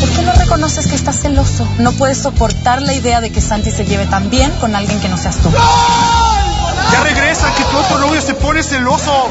¿Por 0.00 0.08
qué 0.10 0.22
no 0.22 0.32
reconoces 0.32 0.86
que 0.86 0.94
estás 0.94 1.20
celoso? 1.20 1.66
No 1.78 1.92
puedes 1.92 2.18
soportar 2.18 2.82
la 2.82 2.94
idea 2.94 3.20
de 3.20 3.30
que 3.30 3.40
Santi 3.40 3.70
se 3.70 3.84
lleve 3.84 4.06
tan 4.06 4.30
bien 4.30 4.50
con 4.60 4.74
alguien 4.76 5.00
que 5.00 5.08
no 5.08 5.16
seas 5.16 5.36
tú. 5.38 5.50
Ya 5.50 6.23
regresa, 7.34 7.54
que 7.54 7.64
tu 7.64 7.76
otro 7.76 7.98
novio 7.98 8.20
se 8.20 8.34
pone 8.34 8.62
celoso. 8.62 9.28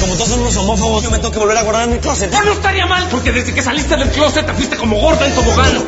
Como 0.00 0.14
todos 0.14 0.28
son 0.28 0.40
unos 0.40 0.56
homófobos, 0.56 1.02
yo 1.04 1.10
me 1.10 1.18
tengo 1.18 1.32
que 1.32 1.38
volver 1.38 1.56
a 1.56 1.62
guardar 1.62 1.84
en 1.84 1.94
mi 1.94 1.98
closet. 1.98 2.30
Pues 2.30 2.44
no 2.44 2.52
estaría 2.52 2.86
mal, 2.86 3.06
porque 3.10 3.32
desde 3.32 3.54
que 3.54 3.62
saliste 3.62 3.96
del 3.96 4.10
closet 4.10 4.46
te 4.46 4.52
fuiste 4.52 4.76
como 4.76 4.98
gorda 4.98 5.26
en 5.26 5.34
tobogán. 5.34 5.74
No 5.74 5.86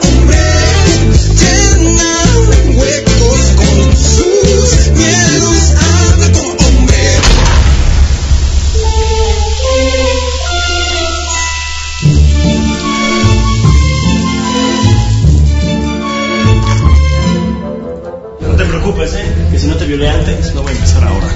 no 20.54 20.62
voy 20.62 20.72
a 20.72 20.74
empezar 20.74 21.04
ahora. 21.04 21.26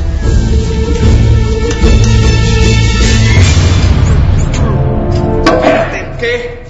Espérate, 5.44 6.16
¿qué? 6.20 6.62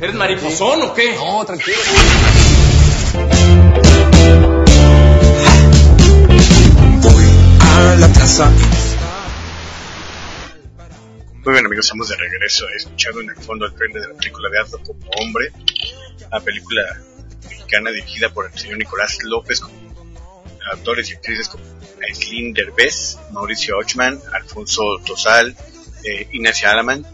¿Eres 0.00 0.14
mariposón 0.14 0.82
o 0.82 0.94
qué? 0.94 1.14
No, 1.14 1.44
tranquilo. 1.44 1.76
A 7.60 7.96
la 7.98 8.08
plaza. 8.08 8.50
Muy 11.44 11.54
bien 11.54 11.66
amigos, 11.66 11.86
estamos 11.86 12.08
de 12.08 12.16
regreso 12.16 12.66
escuchando 12.76 13.20
en 13.20 13.30
el 13.30 13.36
fondo 13.36 13.66
el 13.66 13.74
tren 13.74 13.92
de 13.92 14.00
la 14.00 14.14
película 14.14 14.50
de 14.50 14.58
Hazlo 14.58 14.78
como 14.80 15.08
hombre, 15.20 15.52
la 16.30 16.40
película 16.40 16.82
mexicana 17.48 17.90
dirigida 17.90 18.28
por 18.28 18.50
el 18.50 18.58
señor 18.58 18.78
Nicolás 18.78 19.18
López 19.24 19.60
con 19.60 19.89
actores 20.72 21.10
y 21.10 21.14
actrices 21.14 21.48
como 21.48 21.64
Aislinn 22.06 22.52
Derbez, 22.52 23.18
Mauricio 23.32 23.78
Ochman, 23.78 24.20
Alfonso 24.32 24.82
Tosal, 25.04 25.56
eh, 26.04 26.28
Ignacia 26.32 26.70
Alaman. 26.70 27.04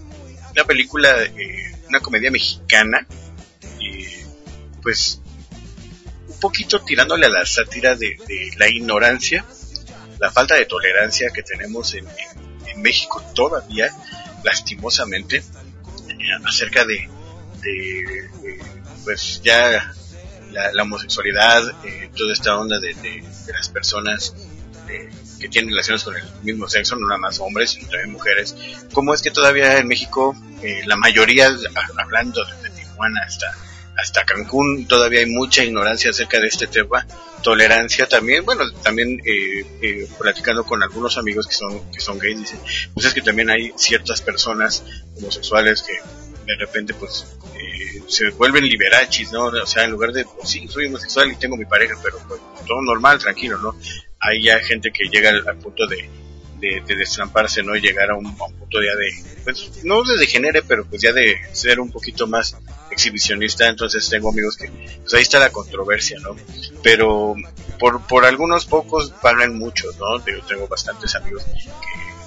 Una 0.53 0.65
película, 0.65 1.23
eh, 1.23 1.73
una 1.89 2.01
comedia 2.01 2.31
mexicana, 2.31 3.07
eh, 3.81 4.25
pues 4.83 5.21
un 6.29 6.41
poquito 6.41 6.81
tirándole 6.83 7.27
a 7.27 7.31
la 7.31 7.45
sátira 7.47 7.95
de, 7.97 8.17
de 8.27 8.53
la 8.57 8.69
ignorancia, 8.69 9.45
la 10.19 10.31
falta 10.31 10.55
de 10.55 10.65
tolerancia 10.67 11.31
que 11.35 11.43
tenemos 11.43 11.95
en, 11.95 12.07
en- 12.07 12.47
en 12.69 12.83
México 12.83 13.23
todavía, 13.35 13.91
lastimosamente, 14.45 15.37
eh, 15.39 16.15
acerca 16.45 16.85
de, 16.85 17.09
de, 17.63 18.01
eh, 18.21 18.61
pues 19.05 19.41
ya 19.43 19.95
la, 20.73 20.83
homosexualidad, 20.83 21.63
eh, 21.85 22.11
toda 22.17 22.33
esta 22.33 22.57
onda 22.59 22.79
de, 22.79 23.25
las 23.53 23.69
personas 23.69 24.35
eh, 24.89 25.11
que 25.39 25.49
tienen 25.49 25.71
relaciones 25.71 26.05
con 26.05 26.17
el 26.17 26.25
mismo 26.43 26.69
sexo, 26.69 26.97
no 26.97 27.07
nada 27.07 27.19
más 27.19 27.41
hombres, 27.41 27.71
sino 27.71 27.89
también 27.89 28.13
mujeres. 28.13 28.57
¿Cómo 28.93 29.15
es 29.15 29.23
que 29.23 29.31
todavía 29.31 29.79
en 29.79 29.87
México, 29.87 30.35
eh, 30.63 30.83
la 30.87 30.97
mayoría, 30.97 31.49
hablando 31.99 32.45
desde 32.45 32.71
Tijuana 32.71 33.21
hasta, 33.27 33.55
hasta 33.97 34.25
Cancún, 34.25 34.87
todavía 34.87 35.21
hay 35.21 35.27
mucha 35.27 35.65
ignorancia 35.65 36.11
acerca 36.11 36.41
de 36.41 36.49
este 36.49 36.67
tema? 36.67 37.07
Tolerancia 37.43 38.09
también, 38.09 38.45
bueno, 38.45 38.65
también 38.83 39.21
eh, 39.25 39.65
eh, 39.83 40.09
platicando 40.19 40.65
con 40.65 40.83
algunos 40.83 41.19
amigos 41.19 41.47
que 41.47 41.55
son, 41.55 41.91
que 41.91 42.01
son 42.01 42.19
gays, 42.19 42.39
dicen, 42.39 42.61
pues 42.95 43.07
es 43.07 43.15
que 43.15 43.23
también 43.23 43.51
hay 43.51 43.73
ciertas 43.77 44.21
personas 44.23 44.83
homosexuales 45.17 45.83
que 45.83 45.99
de 46.47 46.57
repente 46.57 46.95
pues 46.95 47.27
eh, 47.55 48.03
se 48.09 48.31
vuelven 48.31 48.65
liberachis, 48.65 49.33
¿no? 49.33 49.47
O 49.47 49.67
sea, 49.67 49.85
en 49.85 49.91
lugar 49.91 50.13
de, 50.13 50.25
pues 50.25 50.49
sí, 50.49 50.67
soy 50.69 50.87
homosexual 50.87 51.31
y 51.31 51.37
tengo 51.37 51.57
mi 51.57 51.65
pareja, 51.65 51.99
pero 52.03 52.19
pues, 52.29 52.41
todo 52.67 52.81
normal, 52.83 53.19
tranquilo, 53.19 53.59
¿no? 53.59 53.77
Hay 54.21 54.43
ya 54.43 54.59
gente 54.61 54.91
que 54.93 55.09
llega 55.09 55.31
al, 55.31 55.59
punto 55.59 55.87
de, 55.87 56.09
de, 56.59 56.83
de 56.87 56.97
destramparse, 56.97 57.63
¿no? 57.63 57.75
Y 57.77 57.81
llegar 57.81 58.11
a 58.11 58.15
un, 58.15 58.27
a 58.27 58.45
un 58.45 58.55
punto 58.55 58.81
ya 58.81 58.95
de, 58.95 59.41
pues, 59.45 59.85
no 59.85 60.03
de 60.05 60.19
degenere, 60.19 60.63
pero 60.63 60.85
pues 60.87 61.03
ya 61.03 61.13
de 61.13 61.37
ser 61.53 61.81
un 61.81 61.91
poquito 61.91 62.27
más 62.27 62.57
exhibicionista, 62.91 63.69
entonces 63.69 64.09
tengo 64.09 64.31
amigos 64.31 64.57
que, 64.57 64.69
pues 65.01 65.15
ahí 65.15 65.23
está 65.23 65.39
la 65.39 65.51
controversia, 65.51 66.19
¿no? 66.21 66.37
Pero 66.83 67.35
por, 67.79 68.07
por 68.07 68.25
algunos 68.25 68.67
pocos 68.67 69.13
valen 69.23 69.59
muchos, 69.59 69.97
¿no? 69.99 70.25
Yo 70.25 70.43
tengo 70.47 70.67
bastantes 70.69 71.15
amigos 71.15 71.45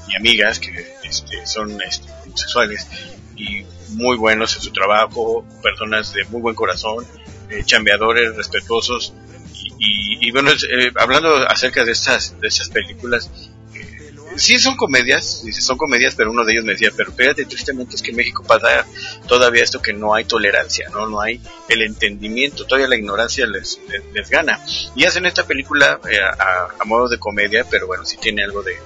y 0.07 0.15
amigas 0.15 0.59
que 0.59 0.93
este, 1.03 1.45
son 1.45 1.81
este, 1.81 2.11
homosexuales 2.25 2.87
y 3.35 3.63
muy 3.89 4.17
buenos 4.17 4.55
en 4.55 4.61
su 4.61 4.71
trabajo, 4.71 5.45
personas 5.61 6.13
de 6.13 6.23
muy 6.25 6.41
buen 6.41 6.55
corazón, 6.55 7.05
eh, 7.49 7.63
chambeadores, 7.65 8.35
respetuosos, 8.35 9.13
y, 9.53 9.73
y, 9.77 10.27
y 10.27 10.31
bueno, 10.31 10.51
eh, 10.51 10.91
hablando 10.95 11.35
acerca 11.47 11.83
de 11.85 11.91
estas, 11.91 12.39
de 12.39 12.47
estas 12.47 12.69
películas, 12.69 13.29
eh, 13.73 14.13
sí 14.35 14.59
son 14.59 14.75
comedias, 14.75 15.43
son 15.59 15.77
comedias, 15.77 16.15
pero 16.15 16.31
uno 16.31 16.45
de 16.45 16.53
ellos 16.53 16.65
me 16.65 16.73
decía, 16.73 16.91
pero 16.95 17.11
fíjate, 17.11 17.45
tristemente 17.45 17.95
es 17.95 18.01
que 18.01 18.11
en 18.11 18.17
México 18.17 18.43
pasa 18.43 18.85
todavía 19.27 19.63
esto 19.63 19.81
que 19.81 19.93
no 19.93 20.13
hay 20.13 20.25
tolerancia, 20.25 20.89
no, 20.89 21.07
no 21.07 21.21
hay 21.21 21.41
el 21.67 21.81
entendimiento, 21.81 22.65
todavía 22.65 22.87
la 22.87 22.97
ignorancia 22.97 23.45
les, 23.47 23.79
les, 23.89 24.03
les 24.13 24.29
gana. 24.29 24.59
Y 24.95 25.05
hacen 25.05 25.25
esta 25.25 25.45
película 25.45 25.99
eh, 26.09 26.19
a, 26.19 26.67
a 26.79 26.85
modo 26.85 27.07
de 27.07 27.17
comedia, 27.17 27.65
pero 27.69 27.87
bueno, 27.87 28.05
sí 28.05 28.17
tiene 28.17 28.43
algo 28.43 28.63
de 28.63 28.77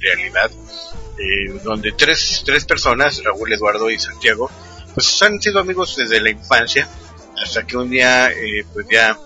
realidad, 0.00 0.50
eh, 1.18 1.60
donde 1.62 1.92
tres, 1.92 2.42
tres 2.44 2.64
personas, 2.64 3.22
Raúl, 3.22 3.52
Eduardo 3.52 3.90
y 3.90 3.98
Santiago, 3.98 4.50
pues 4.94 5.22
han 5.22 5.40
sido 5.40 5.60
amigos 5.60 5.96
desde 5.96 6.20
la 6.20 6.30
infancia, 6.30 6.88
hasta 7.42 7.66
que 7.66 7.76
un 7.76 7.90
día, 7.90 8.30
eh, 8.30 8.64
pues 8.72 8.86
ya 8.90 9.18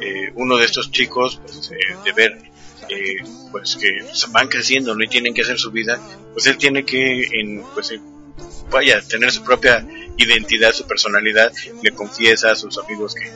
eh, 0.00 0.32
uno 0.34 0.56
de 0.56 0.64
estos 0.64 0.90
chicos, 0.90 1.40
pues, 1.44 1.70
eh, 1.70 1.96
de 2.04 2.12
ver 2.12 2.52
eh, 2.88 3.16
pues 3.50 3.76
que 3.76 4.00
van 4.30 4.48
creciendo 4.48 4.94
¿no? 4.94 5.04
y 5.04 5.08
tienen 5.08 5.34
que 5.34 5.42
hacer 5.42 5.58
su 5.58 5.70
vida, 5.70 6.00
pues 6.32 6.46
él 6.46 6.56
tiene 6.56 6.84
que, 6.84 7.22
en, 7.40 7.62
pues, 7.74 7.92
eh, 7.92 8.00
vaya, 8.70 9.00
tener 9.02 9.30
su 9.30 9.42
propia 9.42 9.86
identidad, 10.16 10.72
su 10.72 10.86
personalidad, 10.86 11.52
le 11.82 11.90
confiesa 11.92 12.50
a 12.50 12.56
sus 12.56 12.78
amigos 12.78 13.14
que, 13.14 13.30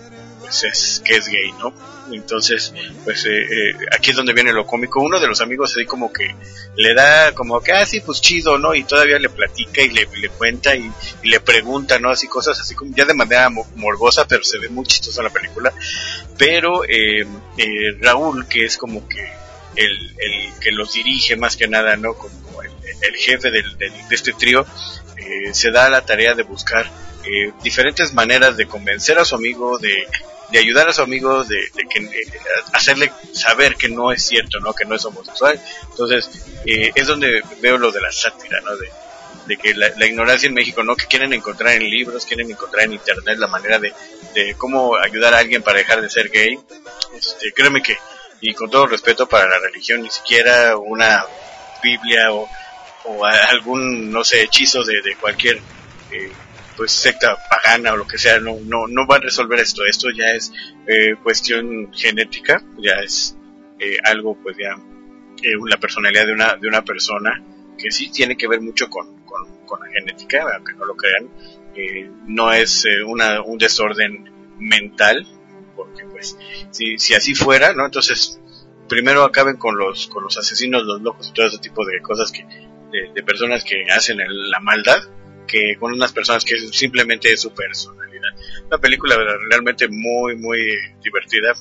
pues 0.46 0.64
es, 0.64 1.02
que 1.04 1.16
es 1.16 1.26
gay, 1.28 1.52
¿no? 1.58 1.72
Entonces, 2.12 2.72
pues 3.04 3.24
eh, 3.26 3.30
eh, 3.42 3.72
aquí 3.90 4.10
es 4.10 4.16
donde 4.16 4.32
viene 4.32 4.52
lo 4.52 4.64
cómico. 4.64 5.02
Uno 5.02 5.18
de 5.18 5.26
los 5.26 5.40
amigos 5.40 5.72
así 5.72 5.84
como 5.86 6.12
que 6.12 6.34
le 6.76 6.94
da 6.94 7.32
como 7.34 7.60
que, 7.60 7.72
ah, 7.72 7.84
sí, 7.84 8.00
pues 8.00 8.20
chido, 8.20 8.58
¿no? 8.58 8.74
Y 8.76 8.84
todavía 8.84 9.18
le 9.18 9.28
platica 9.28 9.82
y 9.82 9.88
le, 9.90 10.06
le 10.16 10.28
cuenta 10.28 10.76
y, 10.76 10.88
le 11.24 11.40
pregunta, 11.40 11.98
¿no? 11.98 12.10
Así 12.10 12.28
cosas 12.28 12.60
así 12.60 12.76
como 12.76 12.94
ya 12.94 13.04
de 13.04 13.14
manera 13.14 13.50
mo- 13.50 13.66
morbosa, 13.74 14.24
pero 14.28 14.44
se 14.44 14.58
ve 14.58 14.68
muy 14.68 14.86
chistosa 14.86 15.22
la 15.24 15.30
película. 15.30 15.72
Pero 16.38 16.84
eh, 16.84 17.26
eh, 17.58 17.66
Raúl, 18.00 18.46
que 18.46 18.64
es 18.64 18.76
como 18.76 19.08
que 19.08 19.28
el, 19.74 19.90
el 20.18 20.52
que 20.60 20.70
los 20.70 20.92
dirige 20.92 21.34
más 21.36 21.56
que 21.56 21.66
nada, 21.66 21.96
¿no? 21.96 22.14
Como 22.14 22.62
el, 22.62 23.16
jefe 23.16 23.50
del, 23.50 23.76
del- 23.78 24.08
de 24.08 24.14
este 24.14 24.32
trío, 24.32 24.64
eh, 25.16 25.52
se 25.52 25.72
da 25.72 25.90
la 25.90 26.02
tarea 26.06 26.34
de 26.34 26.44
buscar 26.44 26.88
diferentes 27.64 28.14
maneras 28.14 28.56
de 28.56 28.66
convencer 28.66 29.18
a 29.18 29.24
su 29.24 29.34
amigo, 29.34 29.78
de, 29.78 30.06
de 30.50 30.58
ayudar 30.58 30.88
a 30.88 30.92
su 30.92 31.02
amigo, 31.02 31.44
de, 31.44 31.56
de 31.74 31.86
que, 31.86 31.98
eh, 31.98 32.32
hacerle 32.72 33.12
saber 33.32 33.76
que 33.76 33.88
no 33.88 34.12
es 34.12 34.22
cierto, 34.22 34.60
¿no? 34.60 34.72
Que 34.72 34.84
no 34.84 34.94
es 34.94 35.04
homosexual. 35.04 35.60
Entonces, 35.90 36.46
eh, 36.64 36.92
es 36.94 37.06
donde 37.06 37.42
veo 37.60 37.78
lo 37.78 37.90
de 37.90 38.00
la 38.00 38.12
sátira, 38.12 38.60
¿no? 38.60 38.76
De, 38.76 38.88
de 39.46 39.56
que 39.56 39.74
la, 39.74 40.06
ignorancia 40.06 40.46
en 40.46 40.54
México, 40.54 40.82
¿no? 40.82 40.96
Que 40.96 41.06
quieren 41.06 41.32
encontrar 41.32 41.74
en 41.74 41.88
libros, 41.88 42.26
quieren 42.26 42.50
encontrar 42.50 42.84
en 42.84 42.94
internet 42.94 43.38
la 43.38 43.46
manera 43.46 43.78
de, 43.78 43.92
de 44.34 44.54
cómo 44.54 44.96
ayudar 44.96 45.34
a 45.34 45.38
alguien 45.38 45.62
para 45.62 45.78
dejar 45.78 46.00
de 46.00 46.10
ser 46.10 46.30
gay. 46.30 46.58
Este, 47.16 47.52
créeme 47.52 47.82
que, 47.82 47.96
y 48.40 48.54
con 48.54 48.70
todo 48.70 48.86
respeto 48.86 49.28
para 49.28 49.48
la 49.48 49.58
religión, 49.58 50.02
ni 50.02 50.10
siquiera 50.10 50.76
una 50.76 51.24
Biblia 51.82 52.32
o, 52.32 52.48
o 53.04 53.24
algún, 53.24 54.10
no 54.10 54.24
sé, 54.24 54.42
hechizo 54.42 54.82
de, 54.84 55.00
de 55.02 55.16
cualquier 55.16 55.60
eh, 56.10 56.32
pues 56.76 56.92
secta 56.92 57.36
pagana 57.48 57.92
o 57.92 57.96
lo 57.96 58.06
que 58.06 58.18
sea, 58.18 58.38
no, 58.40 58.58
no, 58.64 58.86
no 58.86 59.06
va 59.06 59.16
a 59.16 59.20
resolver 59.20 59.58
esto. 59.60 59.84
Esto 59.84 60.08
ya 60.10 60.32
es 60.32 60.52
eh, 60.86 61.14
cuestión 61.22 61.92
genética, 61.92 62.62
ya 62.78 62.94
es 63.02 63.36
eh, 63.78 63.96
algo, 64.04 64.36
pues 64.42 64.56
ya, 64.58 64.76
eh, 65.42 65.54
la 65.68 65.78
personalidad 65.78 66.26
de 66.26 66.32
una, 66.32 66.56
de 66.56 66.68
una 66.68 66.82
persona 66.82 67.42
que 67.78 67.90
sí 67.90 68.10
tiene 68.10 68.36
que 68.36 68.48
ver 68.48 68.60
mucho 68.60 68.88
con, 68.88 69.24
con, 69.24 69.66
con 69.66 69.80
la 69.80 69.86
genética, 69.92 70.44
aunque 70.54 70.72
no 70.74 70.84
lo 70.86 70.96
crean, 70.96 71.28
eh, 71.74 72.10
no 72.26 72.52
es 72.52 72.84
eh, 72.86 73.02
una, 73.04 73.42
un 73.42 73.58
desorden 73.58 74.30
mental, 74.58 75.26
porque 75.74 76.04
pues 76.06 76.38
si, 76.70 76.98
si 76.98 77.14
así 77.14 77.34
fuera, 77.34 77.72
¿no? 77.74 77.84
Entonces 77.84 78.40
primero 78.88 79.24
acaben 79.24 79.56
con 79.56 79.76
los, 79.76 80.06
con 80.06 80.22
los 80.24 80.38
asesinos, 80.38 80.84
los 80.84 81.02
locos 81.02 81.28
y 81.28 81.32
todo 81.34 81.46
ese 81.48 81.58
tipo 81.58 81.84
de 81.84 82.00
cosas 82.00 82.32
que, 82.32 82.44
de, 82.46 83.12
de 83.14 83.22
personas 83.22 83.62
que 83.64 83.84
hacen 83.90 84.20
el- 84.20 84.48
la 84.50 84.60
maldad, 84.60 85.02
que 85.46 85.76
con 85.78 85.92
unas 85.92 86.12
personas 86.12 86.44
que 86.44 86.58
simplemente 86.58 87.32
es 87.32 87.40
su 87.40 87.52
personalidad. 87.54 88.30
Una 88.66 88.78
película 88.78 89.16
realmente 89.48 89.88
muy, 89.88 90.36
muy 90.36 90.58
divertida, 91.02 91.54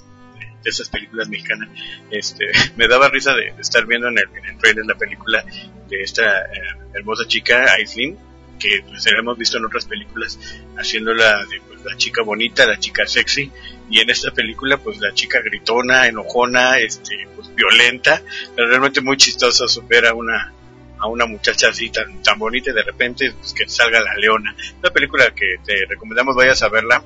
de 0.66 0.72
esas 0.72 0.90
películas 0.90 1.30
mexicanas. 1.30 1.70
Este, 2.12 2.46
me 2.76 2.88
daba 2.88 3.10
risa 3.10 3.34
de, 3.34 3.54
estar 3.60 3.86
viendo 3.86 4.08
en 4.10 4.18
el, 4.18 4.28
en 4.38 4.46
el 4.46 4.58
trailer 4.58 4.86
la 4.86 4.96
película 4.96 5.46
de 5.88 6.02
esta 6.02 6.42
eh, 6.42 6.62
hermosa 6.94 7.26
chica, 7.28 7.74
Aislinn, 7.74 8.18
que 8.60 8.84
pues 8.88 9.06
hemos 9.06 9.38
visto 9.38 9.58
en 9.58 9.66
otras 9.66 9.86
películas 9.86 10.40
haciéndola 10.78 11.46
de 11.46 11.62
pues, 11.62 11.84
la 11.86 11.96
chica 11.98 12.24
bonita, 12.24 12.66
la 12.66 12.80
chica 12.80 13.06
sexy, 13.06 13.52
y 13.90 14.00
en 14.00 14.10
esta 14.10 14.32
película 14.32 14.78
pues 14.78 15.00
la 15.00 15.14
chica 15.14 15.40
gritona, 15.42 16.08
enojona, 16.08 16.80
este, 16.80 17.28
pues 17.36 17.54
violenta, 17.54 18.22
pero 18.56 18.68
realmente 18.68 19.02
muy 19.02 19.18
chistoso 19.18 19.66
ver 19.88 20.08
a 20.08 20.14
una 20.14 20.54
a 21.00 21.08
una 21.08 21.26
muchacha 21.26 21.70
así 21.70 21.90
tan, 21.90 22.22
tan 22.24 22.38
bonita 22.40 22.72
y 22.72 22.74
de 22.74 22.84
repente 22.84 23.34
pues, 23.38 23.54
que 23.54 23.68
salga 23.68 24.00
la 24.02 24.16
leona. 24.16 24.56
Una 24.80 24.92
película 24.92 25.34
que 25.34 25.56
te 25.66 25.86
recomendamos 25.88 26.36
vayas 26.36 26.62
a 26.64 26.70
verla. 26.70 27.04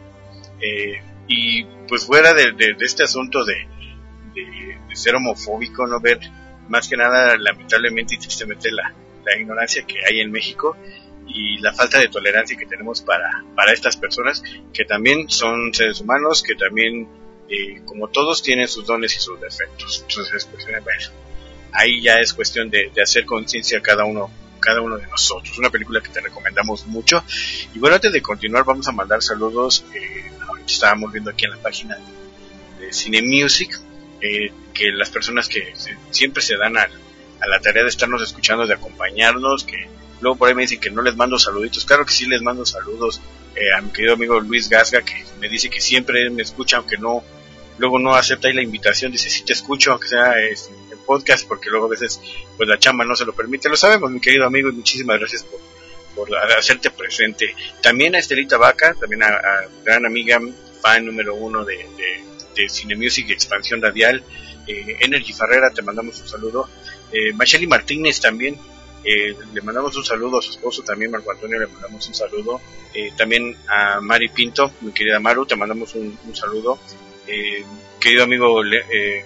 Eh, 0.61 1.01
y 1.27 1.63
pues 1.87 2.05
fuera 2.05 2.33
de, 2.33 2.51
de- 2.53 2.75
este 2.81 3.03
asunto 3.03 3.45
de, 3.45 3.55
de- 4.35 4.95
ser 4.95 5.15
homofóbico, 5.15 5.85
no 5.87 5.99
ver 5.99 6.19
más 6.67 6.87
que 6.89 6.97
nada 6.97 7.37
lamentablemente 7.37 8.15
y 8.15 8.17
tristemente 8.17 8.71
la, 8.71 8.93
la 9.25 9.37
ignorancia 9.37 9.85
que 9.85 9.99
hay 10.05 10.19
en 10.19 10.31
México 10.31 10.75
y 11.27 11.59
la 11.59 11.71
falta 11.73 11.99
de 11.99 12.09
tolerancia 12.09 12.57
que 12.57 12.65
tenemos 12.65 13.01
para, 13.01 13.43
para 13.55 13.71
estas 13.71 13.95
personas 13.97 14.43
que 14.73 14.83
también 14.85 15.29
son 15.29 15.73
seres 15.73 16.01
humanos, 16.01 16.41
que 16.43 16.55
también 16.55 17.07
eh, 17.47 17.81
como 17.85 18.07
todos 18.09 18.41
tienen 18.41 18.67
sus 18.67 18.85
dones 18.87 19.15
y 19.15 19.19
sus 19.19 19.39
defectos. 19.39 20.05
Entonces, 20.09 20.47
pues, 20.51 20.65
bueno, 20.65 20.83
ahí 21.73 22.01
ya 22.01 22.15
es 22.15 22.33
cuestión 22.33 22.69
de, 22.69 22.91
de 22.93 23.01
hacer 23.01 23.25
conciencia 23.25 23.81
cada 23.81 24.05
uno 24.05 24.29
cada 24.61 24.81
uno 24.81 24.97
de 24.97 25.07
nosotros. 25.07 25.57
Una 25.57 25.69
película 25.69 26.01
que 26.01 26.09
te 26.09 26.19
recomendamos 26.19 26.85
mucho. 26.87 27.23
Y 27.73 27.79
bueno, 27.79 27.95
antes 27.95 28.11
de 28.11 28.21
continuar, 28.21 28.65
vamos 28.65 28.85
a 28.89 28.91
mandar 28.91 29.21
saludos. 29.21 29.85
Eh, 29.95 30.31
estábamos 30.67 31.11
viendo 31.13 31.31
aquí 31.31 31.45
en 31.45 31.51
la 31.51 31.57
página 31.57 31.97
de 32.77 32.91
Cine 32.93 33.21
Music 33.21 33.79
eh, 34.21 34.51
que 34.73 34.91
las 34.91 35.09
personas 35.09 35.47
que 35.47 35.73
se- 35.75 35.95
siempre 36.11 36.43
se 36.43 36.57
dan 36.57 36.77
a, 36.77 36.81
a 36.81 37.47
la 37.47 37.59
tarea 37.61 37.83
de 37.83 37.89
estarnos 37.89 38.21
escuchando, 38.21 38.67
de 38.67 38.73
acompañarnos, 38.73 39.63
que 39.63 39.87
luego 40.19 40.37
por 40.37 40.49
ahí 40.49 40.55
me 40.55 40.63
dicen 40.63 40.81
que 40.81 40.89
no 40.91 41.01
les 41.01 41.15
mando 41.15 41.39
saluditos. 41.39 41.85
Claro 41.85 42.05
que 42.05 42.11
sí 42.11 42.25
les 42.27 42.41
mando 42.41 42.65
saludos 42.65 43.21
eh, 43.55 43.73
a 43.77 43.81
mi 43.81 43.91
querido 43.91 44.15
amigo 44.15 44.41
Luis 44.41 44.67
Gasga, 44.67 45.03
que 45.03 45.23
me 45.39 45.47
dice 45.47 45.69
que 45.69 45.79
siempre 45.79 46.29
me 46.29 46.41
escucha, 46.43 46.75
aunque 46.77 46.97
no 46.97 47.23
luego 47.77 47.97
no 47.97 48.13
acepta 48.13 48.49
ahí 48.49 48.53
la 48.53 48.61
invitación, 48.61 49.09
dice 49.13 49.29
sí 49.29 49.43
te 49.45 49.53
escucho, 49.53 49.91
aunque 49.93 50.09
sea 50.09 50.33
este, 50.51 50.73
podcast, 51.09 51.47
porque 51.47 51.71
luego 51.71 51.87
a 51.87 51.89
veces 51.89 52.21
pues 52.55 52.69
la 52.69 52.77
chamba 52.77 53.03
no 53.03 53.15
se 53.15 53.25
lo 53.25 53.33
permite. 53.33 53.67
Lo 53.67 53.75
sabemos, 53.75 54.11
mi 54.11 54.19
querido 54.19 54.45
amigo, 54.45 54.69
y 54.69 54.73
muchísimas 54.73 55.17
gracias 55.17 55.43
por, 55.43 55.59
por 56.15 56.37
hacerte 56.37 56.91
presente. 56.91 57.55
También 57.81 58.13
a 58.15 58.19
Estelita 58.19 58.57
Vaca, 58.57 58.93
también 58.99 59.23
a, 59.23 59.29
gran 59.83 60.05
amiga, 60.05 60.39
fan 60.83 61.03
número 61.07 61.33
uno 61.33 61.65
de, 61.65 61.77
de, 61.77 62.23
de 62.55 62.69
Cine 62.69 62.95
Music 62.95 63.27
Expansión 63.31 63.81
Radial. 63.81 64.23
Eh, 64.67 64.97
Energy 64.99 65.33
Ferrera, 65.33 65.71
te 65.71 65.81
mandamos 65.81 66.21
un 66.21 66.27
saludo. 66.27 66.69
Eh, 67.11 67.33
Macheli 67.33 67.65
Martínez 67.65 68.21
también, 68.21 68.55
eh, 69.03 69.35
le 69.51 69.61
mandamos 69.61 69.95
un 69.97 70.05
saludo 70.05 70.37
a 70.37 70.41
su 70.43 70.51
esposo 70.51 70.83
también, 70.83 71.09
Marco 71.09 71.31
Antonio, 71.31 71.59
le 71.59 71.65
mandamos 71.67 72.07
un 72.07 72.13
saludo. 72.13 72.61
Eh, 72.93 73.11
también 73.17 73.55
a 73.67 73.99
Mari 73.99 74.29
Pinto, 74.29 74.71
mi 74.81 74.91
querida 74.91 75.19
Maru, 75.19 75.45
te 75.47 75.55
mandamos 75.55 75.95
un, 75.95 76.15
un 76.23 76.35
saludo. 76.35 76.77
Eh, 77.25 77.63
querido 77.99 78.23
amigo 78.25 78.61
Le- 78.63 78.85
eh, 78.93 79.25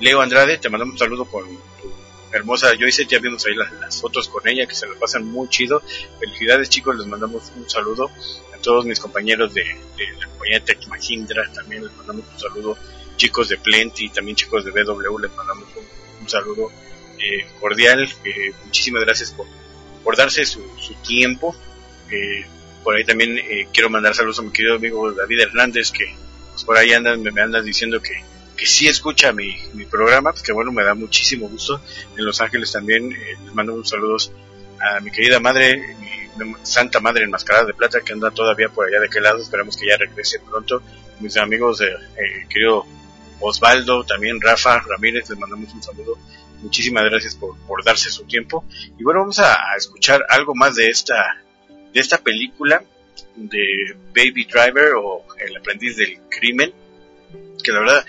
Leo 0.00 0.20
Andrade, 0.20 0.58
te 0.58 0.68
mandamos 0.68 0.92
un 0.94 0.98
saludo 0.98 1.24
con 1.24 1.44
tu 1.46 1.92
hermosa 2.32 2.72
Joyce, 2.78 3.06
ya 3.06 3.18
vimos 3.18 3.44
ahí 3.46 3.54
las, 3.54 3.72
las 3.72 4.00
fotos 4.00 4.28
con 4.28 4.46
ella, 4.46 4.66
que 4.66 4.74
se 4.74 4.86
las 4.86 4.96
pasan 4.96 5.24
muy 5.24 5.48
chido. 5.48 5.82
Felicidades 6.20 6.68
chicos, 6.68 6.96
les 6.96 7.06
mandamos 7.06 7.50
un 7.56 7.68
saludo 7.68 8.10
a 8.54 8.58
todos 8.60 8.84
mis 8.84 9.00
compañeros 9.00 9.54
de, 9.54 9.64
la 9.64 10.26
compañía 10.28 10.64
Tech 10.64 10.86
Mahindra, 10.86 11.50
también 11.52 11.84
les 11.84 11.96
mandamos 11.96 12.24
un 12.32 12.38
saludo. 12.38 12.78
Chicos 13.16 13.48
de 13.48 13.58
Plenty, 13.58 14.10
también 14.10 14.36
chicos 14.36 14.64
de 14.64 14.70
BW, 14.70 15.18
les 15.18 15.34
mandamos 15.34 15.68
un, 16.20 16.28
saludo 16.28 16.70
eh, 17.18 17.46
cordial. 17.58 18.04
eh, 18.24 18.52
muchísimas 18.64 19.02
gracias 19.02 19.32
por, 19.32 20.16
darse 20.16 20.44
su, 20.44 20.62
tiempo. 21.06 21.56
Eh, 22.10 22.46
por 22.84 22.94
ahí 22.94 23.04
también 23.04 23.38
eh, 23.38 23.68
quiero 23.72 23.90
mandar 23.90 24.14
saludos 24.14 24.38
a 24.38 24.42
mi 24.42 24.50
querido 24.50 24.76
amigo 24.76 25.12
David 25.12 25.40
Hernández, 25.40 25.90
que 25.90 26.14
pues, 26.52 26.64
por 26.64 26.76
ahí 26.76 26.92
andan, 26.92 27.22
me, 27.22 27.32
me 27.32 27.62
diciendo 27.62 28.00
que, 28.00 28.22
que 28.58 28.66
sí 28.66 28.88
escucha 28.88 29.32
mi, 29.32 29.56
mi 29.72 29.86
programa, 29.86 30.32
pues 30.32 30.42
que 30.42 30.52
bueno, 30.52 30.72
me 30.72 30.84
da 30.84 30.94
muchísimo 30.94 31.48
gusto. 31.48 31.80
En 32.16 32.26
Los 32.26 32.40
Ángeles 32.40 32.72
también 32.72 33.12
eh, 33.12 33.36
les 33.42 33.54
mando 33.54 33.72
un 33.72 33.86
saludos 33.86 34.32
a 34.80 35.00
mi 35.00 35.10
querida 35.10 35.40
madre, 35.40 35.96
mi 36.36 36.54
santa 36.62 37.00
madre 37.00 37.24
enmascarada 37.24 37.66
de 37.66 37.74
plata 37.74 38.00
que 38.00 38.12
anda 38.12 38.30
todavía 38.30 38.68
por 38.68 38.86
allá 38.86 39.00
de 39.00 39.06
aquel 39.06 39.22
lado, 39.22 39.38
esperamos 39.40 39.76
que 39.76 39.86
ya 39.86 39.96
regrese 39.96 40.40
pronto. 40.40 40.82
Mis 41.20 41.36
amigos, 41.36 41.78
de, 41.78 41.86
eh, 41.86 42.46
querido 42.50 42.84
Osvaldo, 43.40 44.04
también 44.04 44.40
Rafa 44.40 44.80
Ramírez, 44.80 45.30
les 45.30 45.38
mandamos 45.38 45.72
un 45.72 45.82
saludo. 45.82 46.18
Muchísimas 46.60 47.04
gracias 47.04 47.36
por, 47.36 47.56
por 47.60 47.84
darse 47.84 48.10
su 48.10 48.24
tiempo. 48.24 48.64
Y 48.98 49.04
bueno, 49.04 49.20
vamos 49.20 49.38
a, 49.38 49.52
a 49.52 49.76
escuchar 49.76 50.24
algo 50.28 50.54
más 50.54 50.74
de 50.74 50.88
esta, 50.88 51.42
de 51.92 52.00
esta 52.00 52.18
película 52.18 52.82
de 53.36 53.96
Baby 54.14 54.44
Driver 54.44 54.94
o 54.96 55.24
El 55.38 55.56
aprendiz 55.56 55.96
del 55.96 56.18
crimen, 56.28 56.72
que 57.62 57.72
la 57.72 57.80
verdad, 57.80 58.06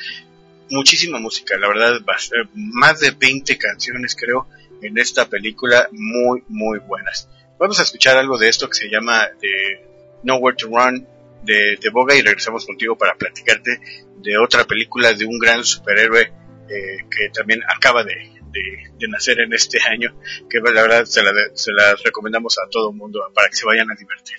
muchísima 0.69 1.19
música, 1.19 1.57
la 1.57 1.67
verdad, 1.67 1.97
eh, 1.97 2.49
más 2.53 2.99
de 2.99 3.11
20 3.11 3.57
canciones 3.57 4.15
creo 4.15 4.47
en 4.81 4.97
esta 4.97 5.27
película, 5.27 5.89
muy, 5.91 6.43
muy 6.47 6.79
buenas. 6.79 7.27
Vamos 7.59 7.79
a 7.79 7.83
escuchar 7.83 8.17
algo 8.17 8.37
de 8.37 8.47
esto 8.49 8.69
que 8.69 8.75
se 8.75 8.89
llama 8.89 9.27
de 9.41 9.85
Nowhere 10.23 10.55
to 10.57 10.67
Run 10.67 11.05
de, 11.43 11.77
de 11.81 11.89
Boga 11.89 12.15
y 12.15 12.21
regresamos 12.21 12.65
contigo 12.65 12.97
para 12.97 13.15
platicarte 13.15 13.79
de 14.17 14.37
otra 14.37 14.65
película 14.65 15.13
de 15.13 15.25
un 15.25 15.37
gran 15.39 15.63
superhéroe 15.65 16.21
eh, 16.69 16.97
que 17.09 17.29
también 17.33 17.61
acaba 17.67 18.03
de, 18.03 18.13
de- 18.51 18.89
de 18.97 19.07
nacer 19.07 19.39
en 19.39 19.53
este 19.53 19.79
año, 19.89 20.13
que 20.49 20.59
la 20.59 20.81
verdad 20.81 21.05
se 21.05 21.21
la, 21.23 21.31
se 21.53 21.71
la 21.71 21.95
recomendamos 22.03 22.57
a 22.59 22.69
todo 22.69 22.91
el 22.91 22.95
mundo 22.97 23.21
para 23.33 23.49
que 23.49 23.55
se 23.55 23.65
vayan 23.65 23.89
a 23.91 23.95
divertir. 23.95 24.35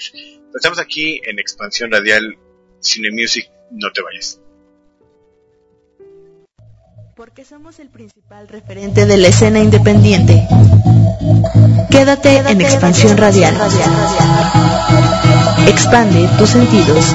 Estamos 0.55 0.79
aquí 0.79 1.21
en 1.25 1.39
Expansión 1.39 1.91
Radial 1.91 2.37
Cine 2.81 3.11
Music, 3.11 3.49
no 3.71 3.91
te 3.93 4.03
vayas. 4.03 4.41
Porque 7.21 7.45
somos 7.45 7.79
el 7.81 7.91
principal 7.91 8.49
referente 8.49 9.05
de 9.05 9.19
la 9.19 9.29
escena 9.29 9.59
independiente. 9.59 10.49
Quédate 11.91 12.39
en 12.39 12.63
Expansión 12.63 13.19
Radial. 13.19 13.55
Expande 15.69 16.27
tus 16.39 16.49
sentidos. 16.49 17.15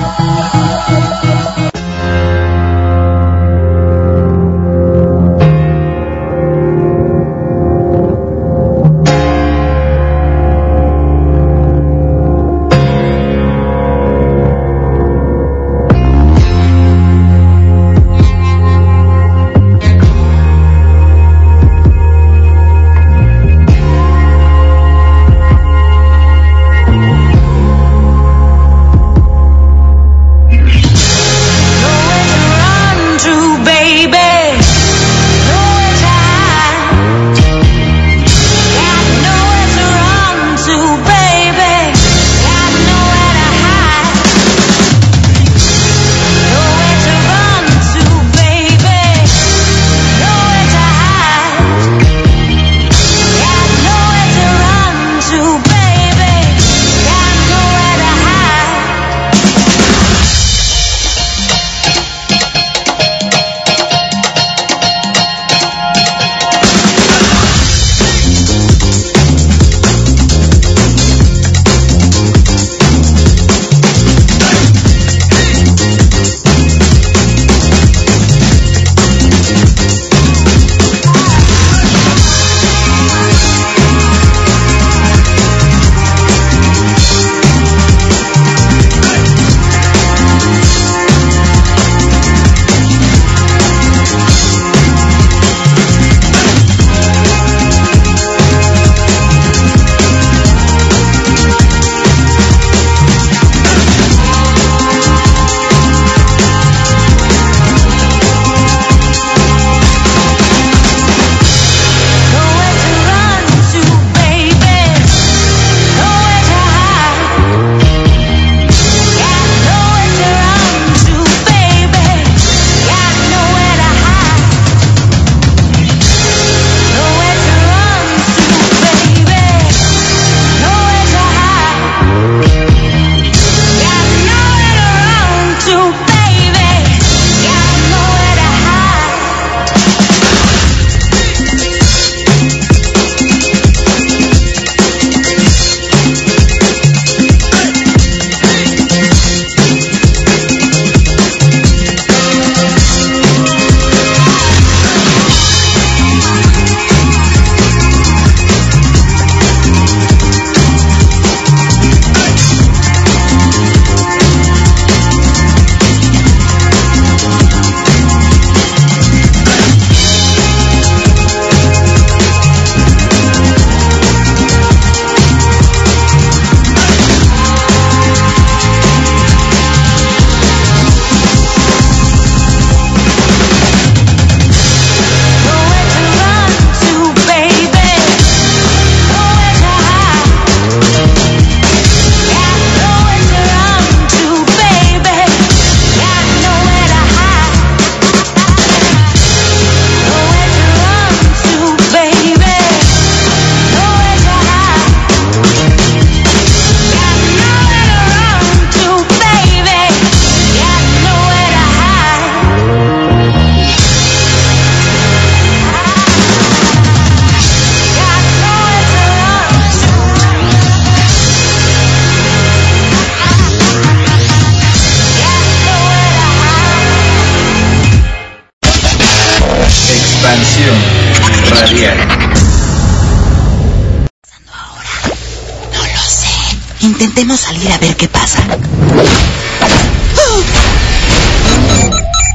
Intentemos 237.25 237.39
salir 237.39 237.71
a 237.71 237.77
ver 237.79 237.95
qué 237.95 238.07
pasa. 238.07 238.37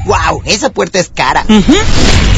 ¡Wow! 0.05 0.43
Esa 0.45 0.71
puerta 0.71 0.99
es 0.99 1.13
cara. 1.15 1.45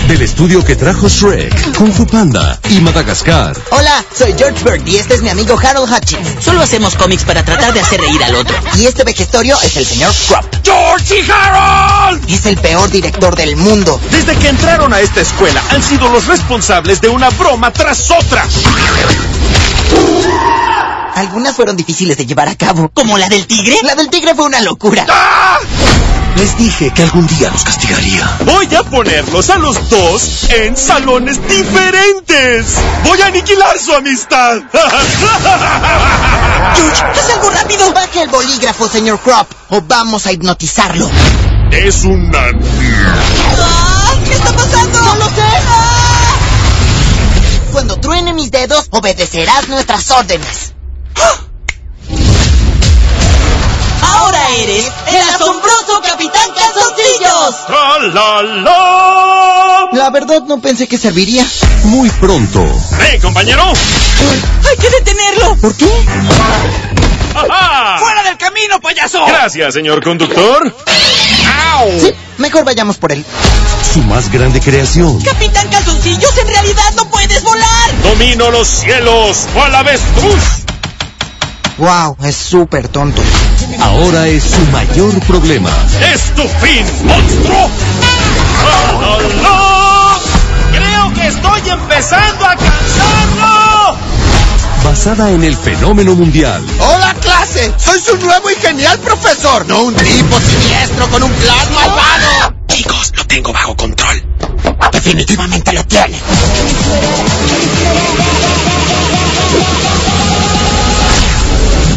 Del 0.06 0.20
estudio 0.20 0.62
que 0.62 0.76
trajo 0.76 1.08
Shrek, 1.08 1.78
Kung 1.78 1.94
Fu 1.94 2.06
Panda 2.06 2.60
y 2.68 2.82
Madagascar. 2.82 3.56
Hola, 3.70 4.04
soy 4.14 4.34
George 4.36 4.62
Bird 4.64 4.86
y 4.86 4.96
este 4.96 5.14
es 5.14 5.22
mi 5.22 5.30
amigo 5.30 5.58
Harold 5.58 5.90
Hutchins. 5.90 6.44
Solo 6.44 6.60
hacemos 6.60 6.94
cómics 6.96 7.24
para 7.24 7.42
tratar 7.42 7.72
de 7.72 7.80
hacer 7.80 8.02
reír 8.02 8.22
al 8.22 8.34
otro. 8.34 8.54
Y 8.76 8.84
este 8.84 9.04
vejestorio 9.04 9.58
es 9.62 9.74
el 9.78 9.86
señor 9.86 10.12
Crop. 10.28 10.44
¡George 10.62 11.20
y 11.20 11.30
Harold! 11.30 12.28
Es 12.28 12.44
el 12.44 12.58
peor 12.58 12.90
director 12.90 13.34
del 13.34 13.56
mundo. 13.56 13.98
Desde 14.10 14.36
que 14.36 14.48
entraron 14.48 14.92
a 14.92 15.00
esta 15.00 15.22
escuela 15.22 15.62
han 15.70 15.82
sido 15.82 16.06
los 16.10 16.26
responsables 16.26 17.00
de 17.00 17.08
una 17.08 17.30
broma 17.30 17.72
tras 17.72 18.10
otra. 18.10 18.46
Algunas 21.14 21.54
fueron 21.54 21.76
difíciles 21.76 22.16
de 22.16 22.24
llevar 22.26 22.48
a 22.48 22.54
cabo. 22.54 22.90
¿Como 22.94 23.18
la 23.18 23.28
del 23.28 23.46
tigre? 23.46 23.76
La 23.82 23.94
del 23.94 24.08
tigre 24.08 24.34
fue 24.34 24.46
una 24.46 24.60
locura. 24.62 25.06
Les 26.36 26.56
dije 26.56 26.90
que 26.94 27.02
algún 27.02 27.26
día 27.26 27.50
los 27.50 27.62
castigaría. 27.62 28.38
Voy 28.46 28.74
a 28.74 28.82
ponerlos 28.82 29.50
a 29.50 29.58
los 29.58 29.90
dos 29.90 30.44
en 30.50 30.74
salones 30.76 31.46
diferentes. 31.46 32.66
Voy 33.04 33.20
a 33.20 33.26
aniquilar 33.26 33.78
su 33.78 33.92
amistad. 33.92 34.56
George, 36.74 37.02
haz 37.02 37.30
algo 37.34 37.50
rápido. 37.50 37.92
Baje 37.92 38.22
el 38.22 38.30
bolígrafo, 38.30 38.88
señor 38.88 39.20
Crop, 39.20 39.52
o 39.68 39.82
vamos 39.82 40.26
a 40.26 40.32
hipnotizarlo. 40.32 41.10
Es 41.70 42.04
una... 42.04 42.38
¡Ah! 43.58 44.14
¿Qué 44.24 44.32
está 44.32 44.52
pasando? 44.52 45.02
¡No 45.02 45.14
lo 45.16 45.26
sé! 45.26 45.42
Cuando 47.72 47.96
truene 48.00 48.32
mis 48.32 48.50
dedos, 48.50 48.86
obedecerás 48.90 49.68
nuestras 49.68 50.10
órdenes. 50.10 50.72
Ahora 54.02 54.48
eres 54.56 54.86
el 55.08 55.28
asombroso 55.34 56.00
Capitán 56.02 56.48
Calzoncillos. 56.56 58.14
la, 58.14 58.42
la! 58.42 59.88
La 59.92 60.10
verdad 60.10 60.42
no 60.46 60.60
pensé 60.60 60.86
que 60.86 60.96
serviría. 60.96 61.46
Muy 61.84 62.08
pronto. 62.10 62.64
¡Hey, 63.00 63.18
compañero! 63.20 63.62
¡Hay 64.68 64.76
que 64.76 64.90
detenerlo! 64.90 65.56
¿Por 65.56 65.76
qué? 65.76 65.90
¡Ajá! 67.34 67.98
¡Fuera 67.98 68.22
del 68.22 68.36
camino, 68.38 68.80
payaso! 68.80 69.24
Gracias, 69.26 69.74
señor 69.74 70.02
conductor. 70.02 70.74
¡Au! 71.72 72.00
Sí, 72.00 72.12
mejor 72.38 72.64
vayamos 72.64 72.96
por 72.96 73.12
él. 73.12 73.24
Su 73.92 74.00
más 74.00 74.30
grande 74.30 74.60
creación. 74.60 75.20
Capitán 75.20 75.68
Calzoncillos, 75.68 76.38
en 76.38 76.48
realidad 76.48 76.92
no 76.96 77.10
puedes 77.10 77.42
volar. 77.42 78.02
Domino 78.02 78.50
los 78.50 78.66
cielos, 78.68 79.46
o 79.54 79.62
a 79.62 79.68
la 79.68 79.82
vez 79.82 80.00
Wow, 81.78 82.16
es 82.22 82.36
súper 82.36 82.88
tonto. 82.88 83.22
Ahora 83.80 84.28
es 84.28 84.44
su 84.44 84.60
mayor 84.70 85.18
problema. 85.20 85.70
¡Es 86.12 86.34
tu 86.34 86.42
fin, 86.42 86.84
monstruo! 87.04 87.62
Creo 90.72 91.14
que 91.14 91.26
estoy 91.26 91.70
empezando 91.70 92.44
a 92.44 92.56
cansarlo. 92.56 93.96
Basada 94.84 95.30
en 95.30 95.44
el 95.44 95.56
fenómeno 95.56 96.14
mundial. 96.14 96.62
¡Hola, 96.78 97.14
clase! 97.20 97.72
Soy 97.78 97.98
su 98.00 98.16
nuevo 98.18 98.50
y 98.50 98.54
genial 98.56 98.98
profesor, 98.98 99.66
no 99.66 99.84
un 99.84 99.94
tipo 99.94 100.38
siniestro 100.40 101.08
con 101.08 101.22
un 101.22 101.32
plan 101.32 101.74
malvado. 101.74 102.54
Chicos, 102.68 103.12
lo 103.16 103.24
tengo 103.26 103.50
bajo 103.52 103.74
control. 103.76 104.22
Definitivamente 104.92 105.72
lo 105.72 105.84
tiene. 105.84 106.18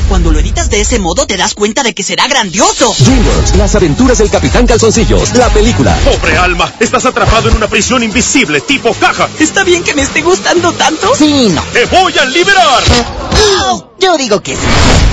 Cuando 0.08 0.32
lo 0.32 0.40
editas 0.40 0.70
de 0.70 0.82
ese 0.82 1.00
modo 1.00 1.26
te 1.26 1.36
das 1.36 1.54
cuenta 1.54 1.84
de 1.84 1.94
que 1.94 2.04
será 2.04 2.28
grandioso. 2.28 2.96
DreamWorks, 3.00 3.56
las 3.56 3.76
aventuras 3.76 4.18
del 4.20 4.30
Capitán 4.30 4.68
Calzoncillos, 4.68 5.34
la 5.36 5.50
película. 5.50 5.96
Pobre 6.06 6.38
alma, 6.38 6.72
estás 6.80 7.06
atrapado 7.06 7.50
en 7.50 7.56
una 7.56 7.68
prisión 7.68 8.04
invisible, 8.04 8.62
tipo 8.62 8.94
caja. 8.94 9.28
¿Está 9.40 9.64
bien 9.64 9.84
que 9.84 9.94
me 9.94 10.04
esté 10.04 10.22
gustando 10.22 10.72
tanto? 10.74 11.16
Sí, 11.16 11.50
no. 11.50 11.64
¡Te 11.74 11.86
voy 11.86 12.18
a 12.18 12.26
liberar! 12.26 12.84
Yo 14.00 14.18
digo 14.18 14.42
que 14.42 14.56
sí. 14.56 15.05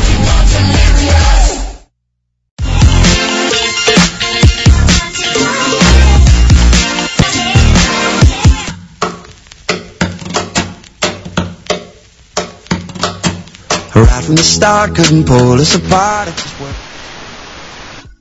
Right 13.94 14.24
from 14.24 14.36
the 14.36 14.42
start, 14.42 14.94
couldn't 14.96 15.26
pull 15.26 15.60
us 15.60 15.74
apart. 15.74 16.32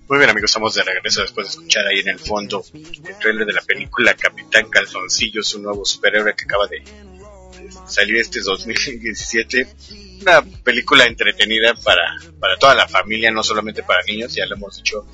Muy 0.10 0.18
bien 0.18 0.30
amigos, 0.30 0.50
estamos 0.50 0.74
de 0.74 0.84
regreso 0.84 1.22
después 1.22 1.48
de 1.48 1.52
escuchar 1.52 1.88
ahí 1.88 2.00
en 2.00 2.10
el 2.10 2.20
fondo 2.20 2.62
el 2.74 3.18
trailer 3.20 3.46
de 3.46 3.54
la 3.54 3.62
película 3.62 4.14
Capitán 4.14 4.70
Calzoncillos, 4.70 5.56
un 5.56 5.64
nuevo 5.64 5.86
superhéroe 5.86 6.36
que 6.36 6.44
acaba 6.44 6.68
de 6.68 6.84
salir 7.88 8.18
este 8.18 8.42
2017. 8.42 9.68
Una 10.24 10.42
película 10.42 11.06
entretenida 11.06 11.74
para, 11.76 12.18
para 12.38 12.58
toda 12.58 12.76
la 12.76 12.90
familia, 12.90 13.32
no 13.32 13.42
solamente 13.42 13.82
para 13.82 14.04
niños, 14.04 14.36
ya 14.36 14.46
lo 14.48 14.56
hemos 14.56 14.76
dicho 14.76 15.08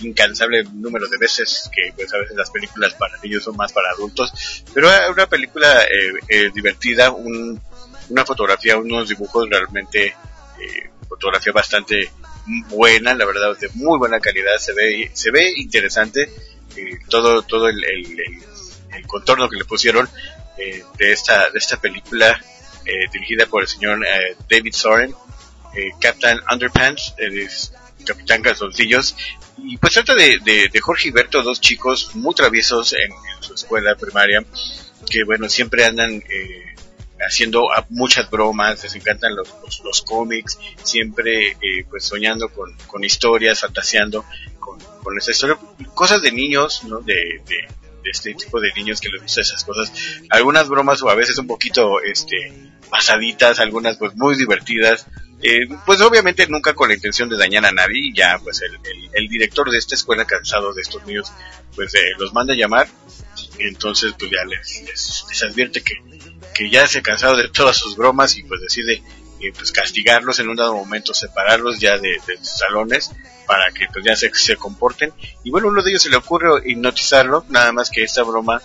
incansable 0.00 0.62
número 0.74 1.08
de 1.08 1.18
veces 1.18 1.68
que 1.74 1.92
pues 1.94 2.12
a 2.14 2.18
veces 2.18 2.36
las 2.36 2.50
películas 2.50 2.94
para 2.94 3.18
niños 3.20 3.42
son 3.42 3.56
más 3.56 3.72
para 3.72 3.90
adultos, 3.90 4.62
pero 4.72 4.88
una 5.10 5.28
película 5.28 5.82
eh, 5.82 6.12
eh, 6.28 6.50
divertida, 6.54 7.10
un, 7.10 7.60
una 8.10 8.24
fotografía, 8.24 8.76
unos 8.76 9.08
dibujos 9.08 9.48
realmente, 9.48 10.06
eh, 10.06 10.90
fotografía 11.08 11.52
bastante 11.52 12.10
buena, 12.68 13.14
la 13.14 13.24
verdad, 13.24 13.56
de 13.58 13.68
muy 13.74 13.98
buena 13.98 14.20
calidad, 14.20 14.56
se 14.58 14.72
ve, 14.74 15.10
se 15.14 15.30
ve 15.30 15.50
interesante, 15.56 16.30
eh, 16.76 16.98
todo, 17.08 17.42
todo 17.42 17.68
el, 17.68 17.82
el, 17.84 18.20
el- 18.20 19.06
contorno 19.06 19.48
que 19.48 19.56
le 19.56 19.64
pusieron 19.64 20.08
eh, 20.58 20.82
de 20.98 21.12
esta, 21.12 21.50
de 21.50 21.58
esta 21.58 21.76
película 21.80 22.40
eh, 22.84 23.08
dirigida 23.12 23.46
por 23.46 23.62
el 23.62 23.68
señor 23.68 24.04
eh, 24.04 24.36
David 24.48 24.72
Soren, 24.72 25.14
eh, 25.76 25.90
Captain 26.00 26.38
Underpants, 26.50 27.14
Capitán 28.06 28.42
Calzoncillos, 28.42 29.16
y 29.58 29.76
pues 29.78 29.94
trata 29.94 30.14
de, 30.14 30.38
de, 30.44 30.68
de 30.68 30.80
Jorge 30.80 31.08
y 31.08 31.10
Berto, 31.10 31.42
dos 31.42 31.60
chicos 31.60 32.14
muy 32.14 32.34
traviesos 32.34 32.92
en, 32.92 33.10
en 33.12 33.42
su 33.42 33.54
escuela 33.54 33.94
primaria, 33.96 34.44
que 35.10 35.24
bueno, 35.24 35.48
siempre 35.48 35.84
andan 35.84 36.10
eh, 36.12 36.73
haciendo 37.26 37.72
ah, 37.72 37.86
muchas 37.90 38.30
bromas, 38.30 38.82
les 38.82 38.94
encantan 38.94 39.34
los, 39.34 39.48
los, 39.84 40.02
cómics, 40.02 40.58
siempre 40.82 41.52
eh, 41.52 41.84
pues 41.88 42.04
soñando 42.04 42.48
con, 42.48 42.76
con 42.86 43.04
historias, 43.04 43.60
fantaseando 43.60 44.24
con, 44.58 44.78
con 45.02 45.16
historia, 45.16 45.58
cosas 45.94 46.22
de 46.22 46.32
niños, 46.32 46.84
¿no? 46.84 47.00
De, 47.00 47.14
de, 47.46 47.84
este 48.04 48.34
tipo 48.34 48.60
de 48.60 48.70
niños 48.74 49.00
que 49.00 49.08
les 49.08 49.22
gusta 49.22 49.40
esas 49.40 49.64
cosas. 49.64 49.90
Algunas 50.28 50.68
bromas 50.68 51.02
o 51.02 51.08
a 51.08 51.14
veces 51.14 51.38
un 51.38 51.46
poquito 51.46 52.02
este 52.02 52.52
pasaditas, 52.90 53.60
algunas 53.60 53.96
pues 53.96 54.14
muy 54.14 54.36
divertidas. 54.36 55.06
Eh, 55.42 55.66
pues 55.86 56.02
obviamente 56.02 56.46
nunca 56.46 56.74
con 56.74 56.88
la 56.88 56.94
intención 56.94 57.30
de 57.30 57.38
dañar 57.38 57.64
a 57.66 57.72
nadie 57.72 58.12
ya 58.14 58.38
pues 58.42 58.62
el, 58.62 58.74
el, 58.74 59.10
el 59.12 59.28
director 59.28 59.70
de 59.70 59.78
esta 59.78 59.94
escuela 59.94 60.24
cansado 60.24 60.72
de 60.72 60.80
estos 60.80 61.04
niños 61.06 61.32
pues 61.74 61.94
eh, 61.94 61.98
los 62.18 62.32
manda 62.32 62.54
a 62.54 62.56
llamar 62.56 62.88
y 63.58 63.64
entonces 63.64 64.14
pues 64.18 64.30
ya 64.30 64.44
les, 64.44 64.82
les, 64.86 65.24
les 65.28 65.42
advierte 65.42 65.82
que, 65.82 65.94
que 66.54 66.70
ya 66.70 66.86
se 66.86 66.98
ha 66.98 67.02
cansado 67.02 67.36
de 67.36 67.48
todas 67.48 67.76
sus 67.76 67.96
bromas 67.96 68.36
y 68.36 68.44
pues 68.44 68.60
decide 68.60 69.02
eh, 69.40 69.52
pues 69.54 69.72
castigarlos 69.72 70.38
en 70.38 70.48
un 70.48 70.56
dado 70.56 70.74
momento 70.74 71.12
separarlos 71.12 71.78
ya 71.78 71.98
de, 71.98 72.16
sus 72.38 72.58
salones 72.58 73.10
para 73.46 73.70
que 73.72 73.86
pues 73.92 74.04
ya 74.04 74.16
se, 74.16 74.32
se 74.34 74.56
comporten 74.56 75.12
y 75.42 75.50
bueno 75.50 75.68
uno 75.68 75.82
de 75.82 75.90
ellos 75.90 76.02
se 76.02 76.10
le 76.10 76.16
ocurre 76.16 76.62
hipnotizarlo 76.64 77.44
nada 77.48 77.72
más 77.72 77.90
que 77.90 78.02
esta 78.02 78.22
broma 78.22 78.62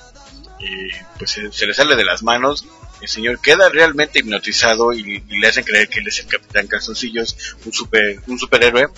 eh, 0.60 0.90
pues 1.18 1.32
se, 1.32 1.52
se 1.52 1.66
le 1.66 1.74
sale 1.74 1.96
de 1.96 2.06
las 2.06 2.24
manos 2.24 2.66
el 3.02 3.08
señor 3.08 3.40
queda 3.40 3.70
realmente 3.70 4.20
hipnotizado 4.20 4.94
y, 4.94 5.22
le 5.22 5.48
hacen 5.48 5.64
creer 5.64 5.88
que 5.88 6.00
él 6.00 6.08
es 6.08 6.20
el 6.20 6.28
Capitán 6.28 6.68
Calzoncillos, 6.68 7.56
un 7.66 7.72
super, 7.72 8.20
un 8.28 8.38
superhéroe 8.38 8.90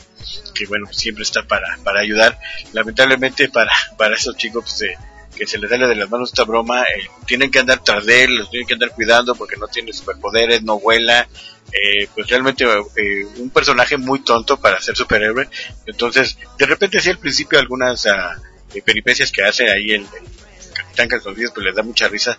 que 0.55 0.65
bueno 0.65 0.91
siempre 0.91 1.23
está 1.23 1.43
para, 1.43 1.77
para 1.83 2.01
ayudar. 2.01 2.39
Lamentablemente 2.73 3.49
para, 3.49 3.71
para 3.97 4.15
esos 4.15 4.35
chicos 4.37 4.63
pues, 4.63 4.97
que 5.35 5.47
se 5.47 5.57
les 5.57 5.69
sale 5.69 5.87
de 5.87 5.95
las 5.95 6.09
manos 6.09 6.29
esta 6.29 6.43
broma, 6.43 6.83
eh, 6.83 7.07
tienen 7.25 7.49
que 7.49 7.59
andar 7.59 7.83
tras 7.83 8.07
él, 8.07 8.35
los 8.35 8.49
tienen 8.49 8.67
que 8.67 8.73
andar 8.73 8.91
cuidando 8.91 9.35
porque 9.35 9.57
no 9.57 9.67
tiene 9.67 9.93
superpoderes, 9.93 10.63
no 10.63 10.79
vuela, 10.79 11.27
eh, 11.71 12.07
pues 12.13 12.27
realmente 12.27 12.65
eh, 12.65 13.25
un 13.37 13.49
personaje 13.49 13.97
muy 13.97 14.19
tonto 14.19 14.59
para 14.59 14.81
ser 14.81 14.95
superhéroe. 14.95 15.47
Entonces, 15.85 16.37
de 16.57 16.65
repente 16.65 16.99
sí 16.99 17.09
al 17.09 17.19
principio 17.19 17.59
algunas 17.59 18.05
ah, 18.07 18.41
eh, 18.73 18.81
peripecias 18.81 19.31
que 19.31 19.43
hace 19.43 19.69
ahí 19.71 19.91
el, 19.91 20.01
el 20.01 20.73
Capitán 20.73 21.07
Calzoncillos 21.07 21.51
pues 21.51 21.65
les 21.65 21.75
da 21.75 21.83
mucha 21.83 22.07
risa, 22.07 22.37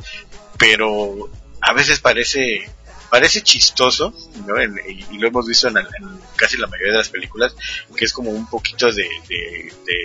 pero 0.59 1.30
a 1.61 1.72
veces 1.72 2.01
parece 2.01 2.68
parece 3.12 3.42
chistoso, 3.42 4.14
¿no? 4.46 4.54
Y, 4.62 5.18
lo 5.18 5.28
hemos 5.28 5.46
visto 5.46 5.68
en, 5.68 5.76
en 5.76 5.84
casi 6.34 6.56
la 6.56 6.66
mayoría 6.66 6.92
de 6.92 6.98
las 6.98 7.10
películas, 7.10 7.54
que 7.94 8.06
es 8.06 8.12
como 8.14 8.30
un 8.30 8.48
poquito 8.48 8.90
de, 8.90 9.06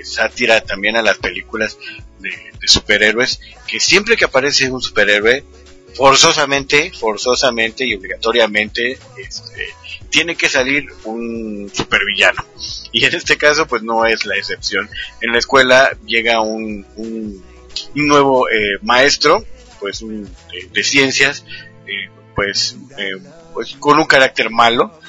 sátira 0.03 0.59
también 0.59 0.97
a 0.97 1.01
las 1.01 1.17
películas 1.17 1.77
de, 2.19 2.33
superhéroes, 2.67 3.39
que 3.65 3.79
siempre 3.79 4.17
que 4.17 4.25
aparece 4.25 4.69
un 4.69 4.81
superhéroe, 4.81 5.45
forzosamente, 5.93 6.91
forzosamente 6.91 7.85
y 7.85 7.95
obligatoriamente 7.95 8.99
este, 9.17 9.69
tiene 10.09 10.35
que 10.35 10.49
salir 10.49 10.89
un 11.05 11.71
supervillano. 11.73 12.43
Y 12.91 13.05
en 13.05 13.15
este 13.15 13.37
caso, 13.37 13.67
pues 13.67 13.83
no 13.83 14.05
es 14.05 14.25
la 14.25 14.35
excepción. 14.35 14.89
En 15.21 15.31
la 15.31 15.39
escuela 15.39 15.97
llega 16.05 16.41
un, 16.41 16.85
un, 16.97 17.41
un 17.95 18.07
nuevo 18.07 18.49
eh, 18.49 18.79
maestro, 18.81 19.45
pues 19.79 20.01
un, 20.01 20.25
de, 20.25 20.67
de 20.73 20.83
ciencias, 20.83 21.45
eh, 21.87 22.09
pues, 22.37 22.75
eh, 22.99 23.17
pues 23.51 23.75
con 23.79 23.97
un 23.97 24.05
carácter 24.05 24.51
malo, 24.51 24.99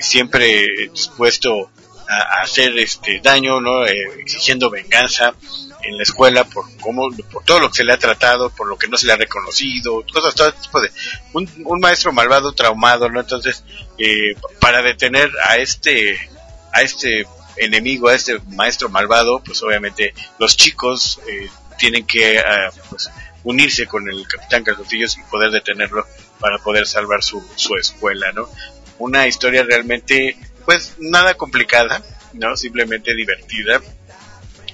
siempre 0.00 0.88
dispuesto 0.92 1.70
a, 2.08 2.42
hacer 2.42 2.76
este 2.78 3.20
daño, 3.20 3.60
¿no? 3.60 3.86
Eh, 3.86 4.08
exigiendo 4.18 4.70
venganza 4.70 5.34
en 5.84 5.96
la 5.96 6.02
escuela 6.02 6.42
por 6.42 6.64
cómo, 6.78 7.08
por 7.30 7.44
todo 7.44 7.60
lo 7.60 7.68
que 7.70 7.76
se 7.76 7.84
le 7.84 7.92
ha 7.92 7.98
tratado, 7.98 8.50
por 8.50 8.66
lo 8.66 8.76
que 8.76 8.88
no 8.88 8.96
se 8.96 9.06
le 9.06 9.12
ha 9.12 9.16
reconocido, 9.16 10.04
cosas, 10.12 10.34
todo 10.34 10.52
tipo 10.52 10.80
de, 10.80 10.90
un, 11.32 11.80
maestro 11.80 12.12
malvado, 12.12 12.50
traumado, 12.50 13.08
¿no? 13.08 13.20
Entonces, 13.20 13.62
eh, 13.96 14.34
para 14.60 14.82
detener 14.82 15.30
a 15.46 15.58
este, 15.58 16.18
a 16.72 16.82
este 16.82 17.24
enemigo, 17.56 18.08
a 18.08 18.16
este 18.16 18.40
maestro 18.48 18.88
malvado, 18.88 19.40
pues 19.44 19.62
obviamente 19.62 20.12
los 20.40 20.56
chicos 20.56 21.20
eh, 21.28 21.48
tienen 21.78 22.04
que 22.04 22.40
ah, 22.40 22.72
pues, 22.90 23.12
unirse 23.44 23.86
con 23.86 24.08
el 24.08 24.26
capitán 24.26 24.64
Calzoncillos 24.64 25.16
y 25.18 25.22
poder 25.30 25.52
detenerlo 25.52 26.04
para 26.40 26.58
poder 26.58 26.86
salvar 26.86 27.22
su, 27.22 27.44
su 27.56 27.76
escuela, 27.76 28.32
¿no? 28.32 28.48
Una 28.98 29.26
historia 29.26 29.62
realmente, 29.64 30.36
pues 30.64 30.94
nada 30.98 31.34
complicada, 31.34 32.02
¿no? 32.32 32.56
Simplemente 32.56 33.14
divertida 33.14 33.80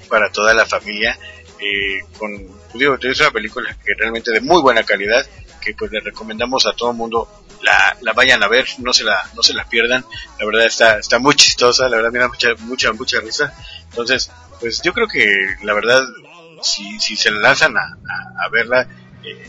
para 0.08 0.30
toda 0.30 0.54
la 0.54 0.66
familia, 0.66 1.18
eh, 1.58 2.00
con, 2.18 2.48
digo, 2.74 2.96
es 3.00 3.20
una 3.20 3.30
película 3.30 3.76
que 3.84 3.94
realmente 3.96 4.32
de 4.32 4.40
muy 4.40 4.60
buena 4.60 4.82
calidad, 4.82 5.26
que 5.60 5.74
pues 5.74 5.90
le 5.92 6.00
recomendamos 6.00 6.66
a 6.66 6.72
todo 6.72 6.90
el 6.90 6.96
mundo 6.96 7.28
la, 7.62 7.96
la 8.00 8.12
vayan 8.12 8.42
a 8.42 8.48
ver, 8.48 8.66
no 8.78 8.92
se 8.92 9.04
la, 9.04 9.28
no 9.34 9.42
se 9.42 9.54
la 9.54 9.68
pierdan, 9.68 10.04
la 10.38 10.46
verdad 10.46 10.64
está, 10.64 10.98
está 10.98 11.18
muy 11.18 11.34
chistosa, 11.34 11.88
la 11.88 11.96
verdad 11.96 12.12
me 12.12 12.18
da 12.18 12.28
mucha, 12.28 12.48
mucha, 12.60 12.92
mucha 12.92 13.20
risa, 13.20 13.54
entonces, 13.90 14.30
pues 14.60 14.80
yo 14.82 14.92
creo 14.92 15.08
que 15.08 15.56
la 15.62 15.74
verdad, 15.74 16.02
si, 16.62 16.98
si 17.00 17.16
se 17.16 17.30
lanzan 17.30 17.76
a, 17.76 17.96
a, 18.44 18.48
verla, 18.50 18.86
eh, 19.22 19.48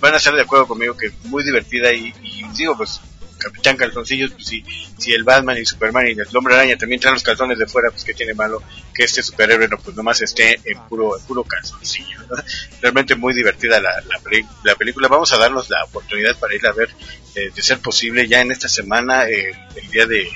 van 0.00 0.14
a 0.14 0.16
estar 0.18 0.34
de 0.34 0.42
acuerdo 0.42 0.66
conmigo 0.66 0.96
que 0.96 1.06
es 1.06 1.12
muy 1.24 1.42
divertida 1.42 1.92
y, 1.92 2.12
y 2.22 2.44
digo, 2.56 2.76
pues 2.76 3.00
Capitán 3.40 3.76
Calzoncillos, 3.76 4.32
pues 4.32 4.46
si, 4.46 4.62
si 4.98 5.12
el 5.12 5.24
Batman 5.24 5.56
y 5.56 5.64
Superman 5.64 6.06
y 6.06 6.10
el 6.10 6.36
Hombre 6.36 6.54
Araña 6.54 6.76
también 6.76 7.00
traen 7.00 7.14
los 7.14 7.22
calzones 7.22 7.58
de 7.58 7.66
fuera, 7.66 7.90
pues 7.90 8.04
que 8.04 8.12
tiene 8.12 8.34
malo 8.34 8.62
que 8.94 9.04
este 9.04 9.22
superhéroe 9.22 9.66
no, 9.66 9.78
pues 9.78 9.96
nomás 9.96 10.20
esté 10.20 10.60
en 10.64 10.78
puro, 10.88 11.18
en 11.18 11.24
puro 11.24 11.42
calzoncillo. 11.42 12.18
Realmente 12.82 13.14
muy 13.14 13.34
divertida 13.34 13.80
la, 13.80 13.90
la 14.62 14.74
película. 14.76 15.08
Vamos 15.08 15.32
a 15.32 15.38
darnos 15.38 15.70
la 15.70 15.82
oportunidad 15.84 16.38
para 16.38 16.54
ir 16.54 16.66
a 16.66 16.72
ver, 16.72 16.90
eh, 17.34 17.50
de 17.54 17.62
ser 17.62 17.78
posible, 17.78 18.28
ya 18.28 18.42
en 18.42 18.52
esta 18.52 18.68
semana, 18.68 19.26
eh, 19.28 19.52
el 19.74 19.90
día 19.90 20.06
de, 20.06 20.28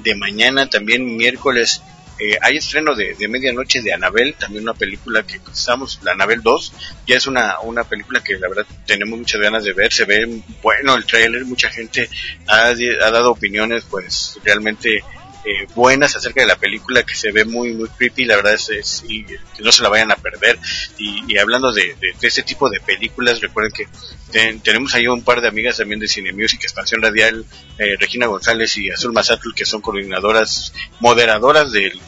de 0.00 0.14
mañana, 0.14 0.68
también 0.68 1.16
miércoles, 1.16 1.80
eh, 2.18 2.38
hay 2.40 2.56
estreno 2.56 2.94
de, 2.94 3.14
de 3.14 3.28
medianoche 3.28 3.82
de 3.82 3.92
Anabel, 3.92 4.34
también 4.34 4.62
una 4.62 4.74
película 4.74 5.22
que 5.22 5.40
estamos, 5.52 6.00
la 6.02 6.12
Anabel 6.12 6.42
2, 6.42 6.72
ya 7.06 7.16
es 7.16 7.26
una, 7.26 7.60
una 7.60 7.84
película 7.84 8.22
que 8.22 8.38
la 8.38 8.48
verdad 8.48 8.66
tenemos 8.86 9.18
muchas 9.18 9.40
ganas 9.40 9.64
de 9.64 9.72
ver, 9.72 9.92
se 9.92 10.04
ve 10.04 10.40
bueno 10.62 10.94
el 10.94 11.04
tráiler, 11.04 11.44
mucha 11.44 11.68
gente 11.68 12.08
ha, 12.46 12.68
ha 12.68 13.10
dado 13.10 13.32
opiniones 13.32 13.84
pues 13.90 14.38
realmente 14.44 15.02
eh, 15.46 15.66
buenas 15.76 16.16
acerca 16.16 16.40
de 16.40 16.48
la 16.48 16.56
película 16.58 17.04
que 17.04 17.14
se 17.14 17.30
ve 17.30 17.44
muy 17.44 17.72
muy 17.72 17.88
creepy, 17.88 18.24
la 18.24 18.36
verdad 18.36 18.54
es, 18.54 18.68
es- 18.68 19.04
y 19.08 19.24
que 19.24 19.38
no 19.60 19.70
se 19.70 19.82
la 19.82 19.88
vayan 19.88 20.10
a 20.10 20.16
perder. 20.16 20.58
Y, 20.98 21.38
hablando 21.38 21.72
de, 21.72 21.94
de, 22.00 22.14
este 22.26 22.42
tipo 22.42 22.68
de 22.68 22.80
películas, 22.80 23.40
recuerden 23.40 23.72
que 23.72 23.86
ten- 24.32 24.60
tenemos 24.60 24.94
ahí 24.94 25.06
un 25.06 25.22
par 25.22 25.40
de 25.40 25.48
amigas 25.48 25.76
también 25.76 26.00
de 26.00 26.08
Cine 26.08 26.32
Music, 26.32 26.60
Expansión 26.64 27.00
Radial, 27.00 27.44
eh, 27.78 27.96
Regina 27.98 28.26
González 28.26 28.76
y 28.76 28.90
Azul 28.90 29.12
Mazatl, 29.12 29.54
que 29.54 29.64
son 29.64 29.80
coordinadoras, 29.80 30.72
moderadoras 31.00 31.70
del- 31.72 32.00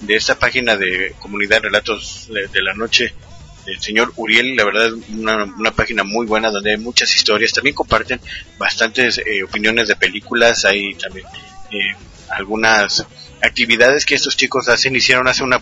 de 0.00 0.16
esta 0.16 0.38
página 0.38 0.76
de 0.76 1.14
Comunidad 1.18 1.62
Relatos 1.62 2.28
de, 2.28 2.62
la 2.62 2.74
Noche 2.74 3.14
del 3.64 3.80
señor 3.80 4.12
Uriel, 4.16 4.56
la 4.56 4.64
verdad 4.64 4.90
una, 5.16 5.44
una 5.44 5.70
página 5.70 6.02
muy 6.02 6.26
buena 6.26 6.50
donde 6.50 6.72
hay 6.72 6.76
muchas 6.78 7.14
historias, 7.14 7.52
también 7.52 7.74
comparten 7.76 8.20
bastantes 8.58 9.18
eh, 9.18 9.44
opiniones 9.44 9.86
de 9.88 9.94
películas, 9.96 10.64
hay 10.64 10.94
también 10.94 11.24
eh, 11.70 11.94
algunas 12.32 13.06
actividades 13.42 14.06
que 14.06 14.14
estos 14.14 14.36
chicos 14.36 14.68
hacen, 14.68 14.96
hicieron 14.96 15.28
hace 15.28 15.42
una 15.42 15.60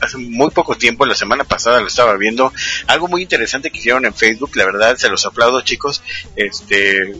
hace 0.00 0.16
muy 0.16 0.50
poco 0.50 0.76
tiempo, 0.76 1.06
la 1.06 1.14
semana 1.14 1.44
pasada 1.44 1.80
lo 1.80 1.88
estaba 1.88 2.16
viendo, 2.16 2.52
algo 2.86 3.08
muy 3.08 3.22
interesante 3.22 3.70
que 3.70 3.78
hicieron 3.78 4.06
en 4.06 4.14
Facebook, 4.14 4.52
la 4.54 4.64
verdad 4.64 4.96
se 4.96 5.08
los 5.08 5.26
aplaudo 5.26 5.60
chicos, 5.62 6.02
este 6.36 7.12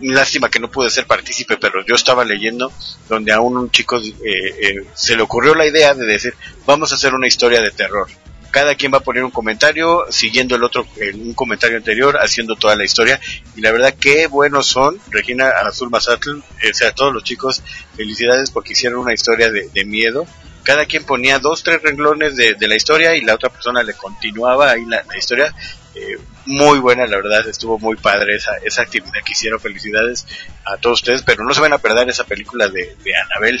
lástima 0.00 0.50
que 0.50 0.60
no 0.60 0.70
pude 0.70 0.90
ser 0.90 1.06
partícipe, 1.06 1.56
pero 1.56 1.84
yo 1.84 1.94
estaba 1.94 2.24
leyendo 2.24 2.72
donde 3.08 3.32
a 3.32 3.40
un 3.40 3.70
chico 3.70 3.98
eh, 3.98 4.14
eh, 4.24 4.84
se 4.94 5.16
le 5.16 5.22
ocurrió 5.22 5.54
la 5.54 5.66
idea 5.66 5.94
de 5.94 6.04
decir, 6.04 6.34
vamos 6.66 6.92
a 6.92 6.96
hacer 6.96 7.14
una 7.14 7.26
historia 7.26 7.62
de 7.62 7.70
terror. 7.70 8.08
Cada 8.54 8.76
quien 8.76 8.92
va 8.94 8.98
a 8.98 9.00
poner 9.02 9.24
un 9.24 9.32
comentario, 9.32 10.04
siguiendo 10.10 10.54
el 10.54 10.62
otro, 10.62 10.86
el- 11.00 11.16
un 11.16 11.34
comentario 11.34 11.76
anterior, 11.76 12.16
haciendo 12.22 12.54
toda 12.54 12.76
la 12.76 12.84
historia. 12.84 13.18
Y 13.56 13.60
la 13.62 13.72
verdad, 13.72 13.96
qué 13.98 14.28
buenos 14.28 14.68
son. 14.68 14.96
Regina 15.10 15.48
Azul 15.66 15.90
Mazatl, 15.90 16.38
eh, 16.62 16.70
o 16.70 16.74
sea, 16.74 16.92
todos 16.92 17.12
los 17.12 17.24
chicos, 17.24 17.64
felicidades 17.96 18.52
porque 18.52 18.74
hicieron 18.74 19.00
una 19.00 19.12
historia 19.12 19.50
de, 19.50 19.68
de 19.74 19.84
miedo. 19.84 20.24
Cada 20.62 20.86
quien 20.86 21.02
ponía 21.04 21.40
dos, 21.40 21.64
tres 21.64 21.82
renglones 21.82 22.36
de, 22.36 22.54
de 22.54 22.68
la 22.68 22.76
historia 22.76 23.16
y 23.16 23.22
la 23.22 23.34
otra 23.34 23.48
persona 23.50 23.82
le 23.82 23.92
continuaba 23.94 24.70
ahí 24.70 24.84
la, 24.86 25.02
historia. 25.18 25.52
Eh, 25.96 26.16
muy 26.46 26.78
buena, 26.78 27.08
la 27.08 27.16
verdad, 27.16 27.48
estuvo 27.48 27.80
muy 27.80 27.96
padre 27.96 28.36
esa, 28.36 28.52
esa 28.62 28.82
actividad 28.82 29.24
que 29.24 29.32
hicieron. 29.32 29.58
Felicidades 29.58 30.26
a 30.64 30.76
todos 30.76 31.00
ustedes, 31.00 31.22
pero 31.22 31.42
no 31.42 31.52
se 31.54 31.60
van 31.60 31.72
a 31.72 31.78
perder 31.78 32.08
esa 32.08 32.22
película 32.22 32.68
de, 32.68 32.94
de 33.02 33.16
Anabel, 33.16 33.58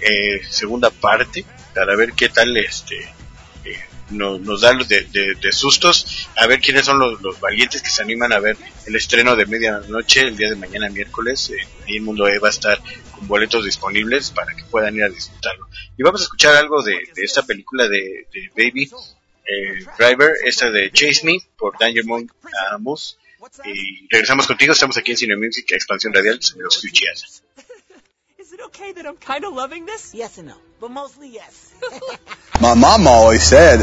eh, 0.00 0.40
segunda 0.48 0.88
parte, 0.88 1.44
para 1.74 1.94
ver 1.94 2.14
qué 2.14 2.30
tal 2.30 2.56
este 2.56 3.12
nos, 4.10 4.40
nos 4.40 4.60
da 4.60 4.72
de, 4.74 5.52
sustos, 5.52 6.28
a 6.36 6.46
ver 6.46 6.60
quiénes 6.60 6.84
son 6.84 6.98
los, 6.98 7.40
valientes 7.40 7.82
que 7.82 7.90
se 7.90 8.02
animan 8.02 8.32
a 8.32 8.40
ver 8.40 8.56
el 8.86 8.96
estreno 8.96 9.36
de 9.36 9.46
medianoche, 9.46 10.22
el 10.22 10.36
día 10.36 10.50
de 10.50 10.56
mañana 10.56 10.88
miércoles, 10.88 11.50
eh, 11.50 11.66
ahí 11.86 11.96
en 11.96 12.04
Mundo 12.04 12.28
E 12.28 12.38
va 12.38 12.48
a 12.48 12.50
estar 12.50 12.78
con 13.12 13.26
boletos 13.28 13.64
disponibles 13.64 14.30
para 14.30 14.54
que 14.54 14.64
puedan 14.64 14.96
ir 14.96 15.04
a 15.04 15.08
disfrutarlo. 15.08 15.68
Y 15.96 16.02
vamos 16.02 16.20
a 16.20 16.24
escuchar 16.24 16.56
algo 16.56 16.82
de, 16.82 16.98
esta 17.16 17.42
película 17.44 17.88
de, 17.88 18.26
Baby 18.56 18.90
eh, 19.46 19.84
Driver, 19.98 20.32
esta 20.44 20.70
de 20.70 20.90
Chase 20.90 21.24
Me 21.24 21.38
por 21.56 21.78
Danger 21.78 22.04
Moon 22.04 22.30
uh, 22.44 22.78
Moose. 22.78 23.16
Y 23.64 24.06
regresamos 24.08 24.46
contigo, 24.46 24.72
estamos 24.72 24.96
aquí 24.96 25.12
en 25.12 25.16
Cine 25.16 25.36
Music, 25.36 25.66
Expansión 25.70 26.12
Radial, 26.12 26.40
los 26.56 26.80
Fuchias. 26.80 27.42
Is 28.58 28.64
it 28.64 28.66
okay 28.66 28.92
that 28.92 29.06
I'm 29.06 29.16
kind 29.16 29.44
of 29.44 29.54
loving 29.54 29.86
this? 29.86 30.12
Yes 30.14 30.38
and 30.38 30.48
no, 30.48 30.54
but 30.80 30.90
mostly 30.90 31.28
yes. 31.28 31.72
My 32.60 32.74
mom 32.74 33.06
always 33.06 33.44
said 33.44 33.78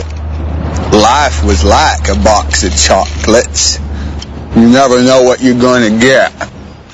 life 0.92 1.46
was 1.46 1.64
like 1.64 2.10
a 2.10 2.16
box 2.16 2.66
of 2.66 2.76
chocolates. 2.76 3.80
You 4.54 4.68
never 4.68 5.02
know 5.02 5.24
what 5.24 5.42
you're 5.42 5.60
gonna 5.60 5.98
get. 5.98 6.34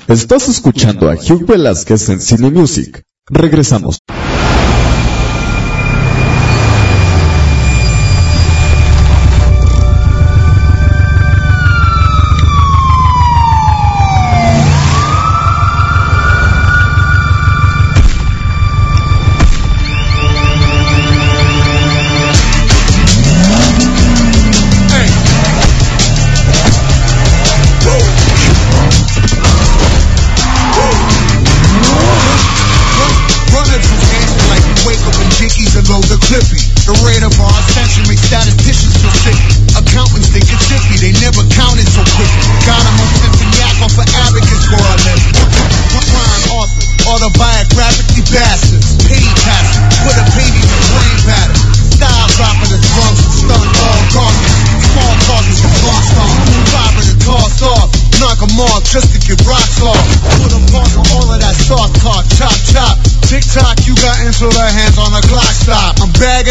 Estás 0.08 0.48
escuchando 0.48 1.10
a 1.10 1.16
Hugh 1.16 1.44
Velázquez 1.48 2.10
en 2.10 2.22
Cine 2.22 2.52
Music. 2.52 3.04
Regresamos. 3.28 3.98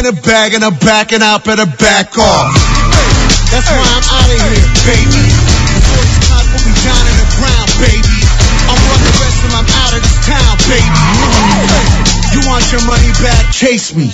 Bagging 0.01 0.17
a 0.17 0.23
bag 0.25 0.55
and 0.55 0.65
I'm 0.65 0.73
backing 0.81 1.21
out, 1.21 1.45
better 1.45 1.69
back 1.77 2.17
off. 2.17 2.57
Hey, 2.57 3.53
that's 3.53 3.69
why 3.69 3.85
I'm 3.85 4.01
out 4.01 4.33
of 4.33 4.41
here, 4.49 4.65
baby. 4.89 5.29
These 5.29 6.17
cops 6.25 6.49
put 6.57 6.65
me 6.65 6.73
down 6.81 7.05
in 7.05 7.17
the 7.21 7.29
ground, 7.37 7.69
baby. 7.85 8.17
I'm 8.65 8.81
running 8.81 9.13
rest 9.21 9.37
till 9.45 9.53
I'm 9.61 9.69
out 9.69 9.93
of 9.93 10.01
this 10.01 10.17
town, 10.25 10.57
baby. 10.73 10.89
You 12.33 12.41
want 12.49 12.65
your 12.73 12.81
money 12.89 13.13
back? 13.21 13.53
Chase 13.53 13.93
me. 13.93 14.09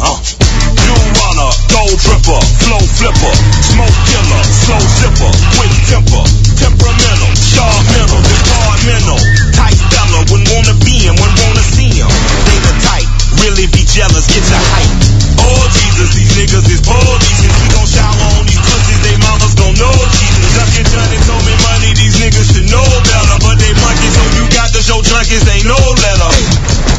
Uh, 0.00 0.16
you 0.16 0.96
runner, 1.12 1.52
gold 1.76 1.98
dripper, 2.00 2.40
flow 2.40 2.80
flipper, 2.96 3.34
smoke 3.68 3.98
killer, 4.08 4.42
slow 4.48 4.80
zipper, 4.96 5.32
quick 5.60 5.76
temper, 5.92 6.24
temperamental, 6.56 7.32
sharp 7.36 7.84
mental, 7.92 8.16
departmental, 8.24 9.20
when 10.32 10.40
wanna 10.48 10.72
be 10.80 10.96
him, 10.96 11.12
when 11.20 11.32
wanna 11.44 11.60
see 11.60 11.92
him. 11.92 12.08
They 12.48 12.58
the 12.64 12.74
type, 12.88 13.10
really 13.44 13.68
be 13.68 13.84
jealous, 13.84 14.24
get 14.32 14.40
your 14.40 14.64
hype. 14.72 14.96
Oh 15.44 15.62
Jesus, 15.76 16.16
these 16.16 16.32
niggas 16.40 16.66
is 16.72 16.80
poor 16.80 17.12
Jesus. 17.20 17.52
We 17.60 17.66
gon' 17.76 17.84
shower 17.84 18.28
on 18.40 18.48
these 18.48 18.64
pussies, 18.64 19.00
they 19.04 19.16
mamas 19.20 19.52
gon' 19.52 19.76
know 19.76 19.92
Jesus. 19.92 20.48
Dunkin' 20.56 20.88
Johnny 20.88 21.20
told 21.28 21.44
me 21.44 21.54
money, 21.60 21.92
these 21.92 22.16
niggas 22.16 22.48
should 22.48 22.68
know 22.72 22.88
better, 23.04 23.36
but 23.44 23.60
they 23.60 23.76
monkey, 23.76 24.08
so 24.08 24.22
you 24.40 24.44
got 24.56 24.72
to 24.72 24.80
show 24.80 25.04
junkies 25.04 25.44
ain't 25.52 25.68
no 25.68 25.76
letter. 25.76 26.32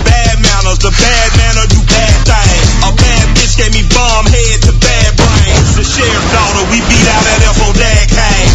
Bad 0.05 0.37
manners, 0.37 0.77
the 0.77 0.93
bad 0.93 1.29
manner 1.41 1.65
do 1.73 1.81
bad 1.89 2.13
things. 2.29 2.69
A 2.85 2.91
bad 2.93 3.32
bitch 3.53 3.61
gave 3.61 3.73
me 3.73 3.87
bomb 3.93 4.25
head 4.25 4.61
to 4.61 4.73
bad 4.73 5.15
brains. 5.15 5.75
The 5.75 5.83
sheriff's 5.83 6.31
daughter, 6.31 6.65
we 6.71 6.79
beat 6.89 7.07
out 7.09 7.25
at 7.27 7.41
FO 7.55 7.73
Dag 7.73 8.09
Hang. 8.09 8.49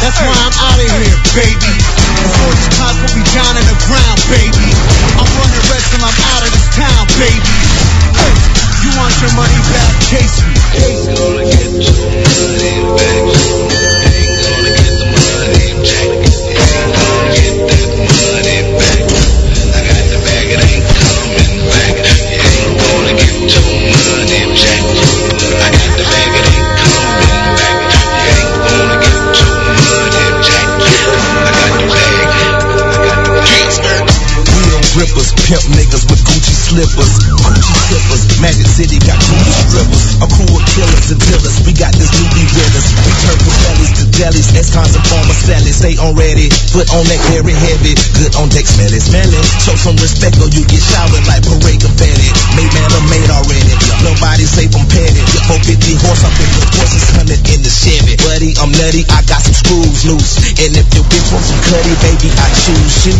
That's 0.00 0.18
why 0.20 0.34
I'm 0.34 0.52
out 0.52 0.78
of 0.78 0.90
here, 0.90 1.18
baby. 1.34 1.74
Before 2.22 2.54
cops 2.76 2.98
put 3.00 3.12
me 3.16 3.24
down 3.32 3.56
in 3.56 3.64
the 3.64 3.78
ground, 3.88 4.20
baby. 4.28 4.41
Stay 45.82 45.98
on 45.98 46.14
ready, 46.14 46.46
Foot 46.70 46.86
on 46.94 47.02
that 47.10 47.18
carry 47.26 47.50
heavy. 47.58 47.98
Good 48.14 48.38
on 48.38 48.46
deck, 48.54 48.70
smelly, 48.70 49.02
smelly. 49.02 49.34
Show 49.66 49.74
some 49.74 49.98
respect 49.98 50.38
or 50.38 50.46
you 50.54 50.62
get 50.62 50.78
showered 50.78 51.26
like 51.26 51.42
parade 51.42 51.82
confetti. 51.82 52.30
Made 52.54 52.70
man 52.70 52.86
or 52.94 53.02
made 53.10 53.26
already. 53.26 53.74
Nobody 54.06 54.46
safe, 54.46 54.70
I'm 54.78 54.86
petty. 54.86 55.18
450 55.50 55.98
horse 56.06 56.22
up 56.22 56.38
in 56.38 56.50
the 56.54 56.62
horses, 56.78 57.02
hundred 57.18 57.42
in 57.50 57.66
the 57.66 57.72
Chevy. 57.74 58.14
I'm 58.62 58.70
nutty, 58.78 59.02
I 59.10 59.26
got 59.26 59.42
some 59.42 59.58
screws 59.58 60.06
loose. 60.06 60.38
And 60.54 60.70
if 60.78 60.86
your 60.94 61.02
bitch 61.10 61.26
wants 61.34 61.50
some 61.50 61.58
cutty, 61.66 61.98
baby, 61.98 62.30
I 62.30 62.46
choose 62.54 63.10
you. 63.10 63.16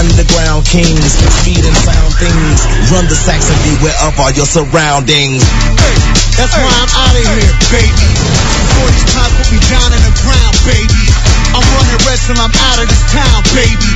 Underground 0.00 0.64
kings, 0.64 1.12
speed 1.44 1.60
and 1.60 1.76
found 1.84 2.08
things. 2.16 2.64
Run 2.88 3.04
the 3.04 3.12
Saxon, 3.12 3.52
beware 3.68 3.92
of 4.08 4.16
all 4.16 4.32
your 4.32 4.48
surroundings. 4.48 5.44
Hey, 5.44 5.96
That's 6.40 6.56
why 6.56 6.72
I'm 6.72 6.88
out 7.04 7.12
of 7.12 7.20
here, 7.20 7.52
baby. 7.68 8.08
Before 8.16 8.88
these 8.88 9.08
cops 9.12 9.36
put 9.36 9.48
me 9.52 9.60
down 9.68 9.92
in 9.92 10.00
the 10.08 10.14
ground, 10.24 10.56
baby. 10.64 11.04
I'm 11.52 11.64
running 11.68 12.00
rest 12.08 12.24
till 12.24 12.40
I'm 12.40 12.56
out 12.72 12.80
of 12.80 12.88
this 12.88 13.04
town, 13.12 13.44
baby. 13.52 13.92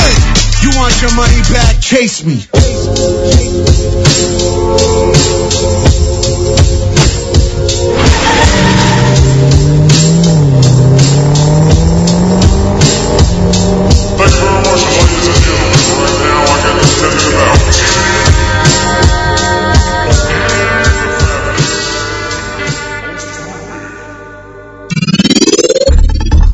Hey, 0.00 0.16
You 0.64 0.72
want 0.80 0.96
your 1.04 1.12
money 1.12 1.44
back? 1.52 1.76
Chase 1.84 2.24
me. 2.24 2.48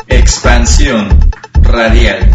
Expansión 0.08 1.30
radial. 1.62 2.30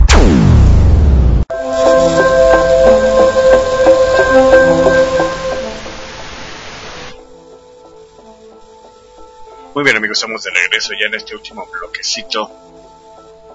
Muy 9.74 9.84
bien 9.84 9.98
amigos, 9.98 10.18
estamos 10.20 10.44
de 10.44 10.52
regreso 10.52 10.94
ya 11.00 11.08
en 11.08 11.16
este 11.16 11.36
último 11.36 11.68
bloquecito 11.72 12.73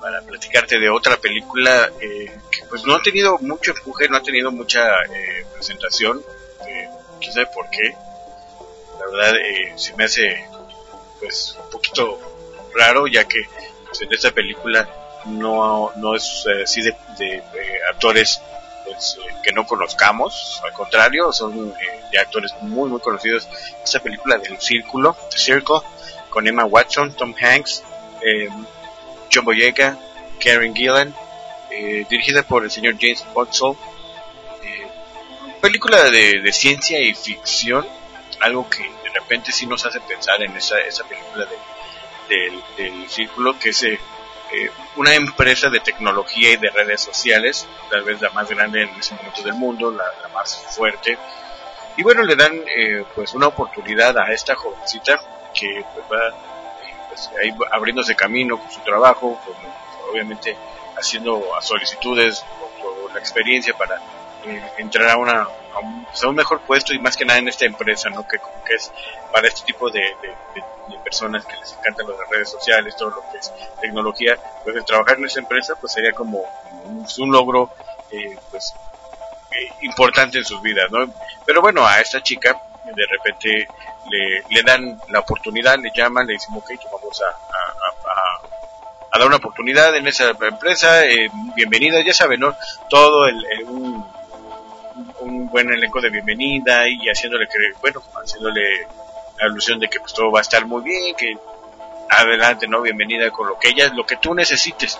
para 0.01 0.21
platicarte 0.23 0.79
de 0.79 0.89
otra 0.89 1.17
película 1.17 1.91
eh, 2.01 2.39
que 2.51 2.65
pues 2.69 2.85
no 2.85 2.95
ha 2.97 3.03
tenido 3.03 3.39
mucho 3.39 3.73
empuje, 3.73 4.09
no 4.09 4.17
ha 4.17 4.23
tenido 4.23 4.51
mucha 4.51 4.87
eh, 5.05 5.47
presentación, 5.53 6.23
eh, 6.67 6.89
quién 7.21 7.33
sabe 7.33 7.47
por 7.55 7.69
qué. 7.71 7.95
La 8.99 9.07
verdad 9.11 9.37
eh, 9.37 9.73
se 9.77 9.95
me 9.95 10.05
hace 10.05 10.47
pues 11.21 11.57
un 11.63 11.71
poquito 11.71 12.19
raro 12.75 13.07
ya 13.07 13.25
que 13.25 13.43
pues, 13.87 14.03
en 14.03 14.13
esta 14.13 14.31
película 14.31 14.89
no, 15.27 15.93
no 15.97 16.15
es 16.15 16.45
eh, 16.49 16.63
así 16.63 16.83
de, 16.83 16.95
de, 17.19 17.43
actores 17.91 18.41
pues, 18.85 19.19
eh, 19.21 19.35
que 19.43 19.53
no 19.53 19.67
conozcamos, 19.67 20.61
al 20.65 20.73
contrario, 20.73 21.33
son 21.33 21.71
eh, 21.71 22.01
ya 22.13 22.23
actores 22.23 22.53
muy 22.63 22.89
muy 22.89 23.01
conocidos. 23.01 23.49
Esta 23.83 24.01
película 24.01 24.39
del 24.39 24.61
Círculo, 24.61 25.17
The 25.31 25.39
Circle, 25.39 25.81
con 26.31 26.47
Emma 26.47 26.65
Watson, 26.65 27.13
Tom 27.13 27.35
Hanks, 27.39 27.83
eh, 28.23 28.49
John 29.33 29.45
Boyega, 29.45 29.99
Karen 30.41 30.75
Gillan, 30.75 31.15
eh, 31.71 32.07
dirigida 32.09 32.43
por 32.43 32.65
el 32.65 32.71
señor 32.71 32.97
James 33.01 33.25
Botzel. 33.35 33.73
Eh, 34.63 34.89
película 35.61 36.11
de, 36.11 36.41
de 36.41 36.53
ciencia 36.53 37.01
y 37.01 37.15
ficción, 37.15 37.87
algo 38.41 38.69
que 38.69 38.83
de 38.83 39.11
repente 39.15 39.53
sí 39.53 39.67
nos 39.67 39.85
hace 39.85 40.01
pensar 40.01 40.43
en 40.43 40.57
esa, 40.57 40.79
esa 40.81 41.05
película 41.05 41.47
de, 41.47 42.37
del, 42.37 42.63
del 42.77 43.09
Círculo, 43.11 43.59
que 43.59 43.71
es 43.71 43.83
eh, 43.83 43.99
eh, 44.53 44.71
una 44.97 45.15
empresa 45.15 45.69
de 45.69 45.81
tecnología 45.81 46.53
y 46.53 46.57
de 46.57 46.71
redes 46.71 47.03
sociales, 47.03 47.67
tal 47.91 48.03
vez 48.03 48.21
la 48.21 48.31
más 48.31 48.49
grande 48.49 48.83
en 48.83 48.91
ese 48.99 49.15
momento 49.15 49.43
del 49.43 49.55
mundo, 49.55 49.91
la, 49.91 50.05
la 50.23 50.29
más 50.29 50.57
fuerte. 50.71 51.19
Y 51.97 52.03
bueno, 52.03 52.23
le 52.23 52.37
dan 52.37 52.55
eh, 52.55 53.05
pues 53.15 53.35
una 53.35 53.49
oportunidad 53.49 54.17
a 54.17 54.33
esta 54.33 54.55
jovencita 54.55 55.21
que 55.53 55.85
pues 55.93 56.07
va 56.11 56.33
ahí 57.41 57.51
va 57.51 57.69
abriéndose 57.73 58.15
camino 58.15 58.59
con 58.59 58.71
su 58.71 58.81
trabajo, 58.81 59.41
con, 59.45 59.55
obviamente 60.11 60.57
haciendo 60.97 61.43
solicitudes 61.61 62.45
por 62.81 63.13
la 63.13 63.21
experiencia 63.21 63.75
para 63.77 63.97
eh, 64.45 64.63
entrar 64.79 65.11
a 65.11 65.17
una 65.17 65.49
pues, 66.07 66.23
un 66.25 66.35
mejor 66.35 66.61
puesto 66.61 66.93
y 66.93 66.99
más 66.99 67.17
que 67.17 67.25
nada 67.25 67.39
en 67.39 67.49
esta 67.49 67.67
empresa, 67.67 68.09
¿no? 68.11 68.27
Que 68.27 68.39
que 68.69 68.75
es 68.75 68.93
para 69.33 69.49
este 69.49 69.65
tipo 69.65 69.91
de, 69.91 70.03
personas 71.05 71.45
que 71.45 71.57
les 71.57 71.73
encantan 71.73 72.07
las 72.09 72.29
redes 72.29 72.51
sociales, 72.51 72.97
todo 72.97 73.11
lo 73.11 73.23
que 73.31 73.39
es 73.39 73.53
tecnología, 73.81 74.39
pues 74.65 74.77
el 74.77 74.85
trabajar 74.85 75.19
en 75.19 75.27
esa 75.27 75.41
empresa 75.41 75.75
pues 75.81 75.93
sería 75.93 76.13
como 76.13 76.43
un, 76.85 77.07
un 77.19 77.33
logro 77.33 77.71
eh, 78.11 78.37
pues 78.51 78.75
eh, 79.51 79.73
importante 79.83 80.39
en 80.39 80.45
sus 80.45 80.61
vidas, 80.61 80.91
¿no? 80.91 81.13
Pero 81.47 81.61
bueno, 81.61 81.87
a 81.87 82.01
esta 82.01 82.23
chica 82.23 82.61
de 82.95 83.07
repente 83.07 83.69
le, 84.11 84.43
le 84.49 84.63
dan 84.63 85.01
la 85.09 85.21
oportunidad, 85.21 85.79
le 85.79 85.91
llaman, 85.95 86.27
le 86.27 86.35
dicen, 86.35 86.55
ok, 86.57 86.71
vamos 86.93 87.21
a, 87.23 87.29
a, 89.15 89.19
dar 89.19 89.27
una 89.27 89.37
oportunidad 89.37 89.97
en 89.97 90.07
esa 90.07 90.31
empresa, 90.31 91.05
eh, 91.05 91.29
bienvenida, 91.57 92.01
ya 92.03 92.15
saben, 92.15 92.41
¿no? 92.41 92.57
Todo 92.89 93.27
el, 93.27 93.45
un, 93.65 94.07
un 95.21 95.49
buen 95.49 95.71
elenco 95.71 96.01
de 96.01 96.11
bienvenida 96.11 96.89
y 96.89 97.09
haciéndole 97.09 97.47
que, 97.49 97.59
bueno, 97.81 98.03
haciéndole 98.15 98.63
la 99.39 99.47
alusión 99.47 99.79
de 99.79 99.89
que 99.89 100.01
pues 100.01 100.13
todo 100.13 100.31
va 100.31 100.41
a 100.41 100.43
estar 100.43 100.65
muy 100.67 100.83
bien, 100.83 101.15
que 101.17 101.33
adelante, 102.11 102.67
¿no? 102.69 102.81
Bienvenida 102.81 103.31
con 103.31 103.49
lo 103.49 103.59
que 103.59 103.69
ella, 103.69 103.93
lo 103.95 104.05
que 104.07 104.17
tú 104.17 104.35
necesites. 104.35 104.99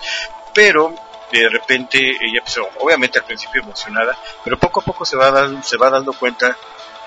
Pero 0.53 0.93
de 1.31 1.47
repente 1.49 1.97
ella 1.99 2.41
pues, 2.43 2.57
obviamente 2.79 3.19
al 3.19 3.25
principio 3.25 3.61
emocionada, 3.61 4.17
pero 4.43 4.57
poco 4.57 4.79
a 4.81 4.83
poco 4.83 5.05
se 5.05 5.15
va 5.15 5.31
dando, 5.31 5.61
se 5.63 5.77
va 5.77 5.89
dando 5.89 6.13
cuenta 6.13 6.57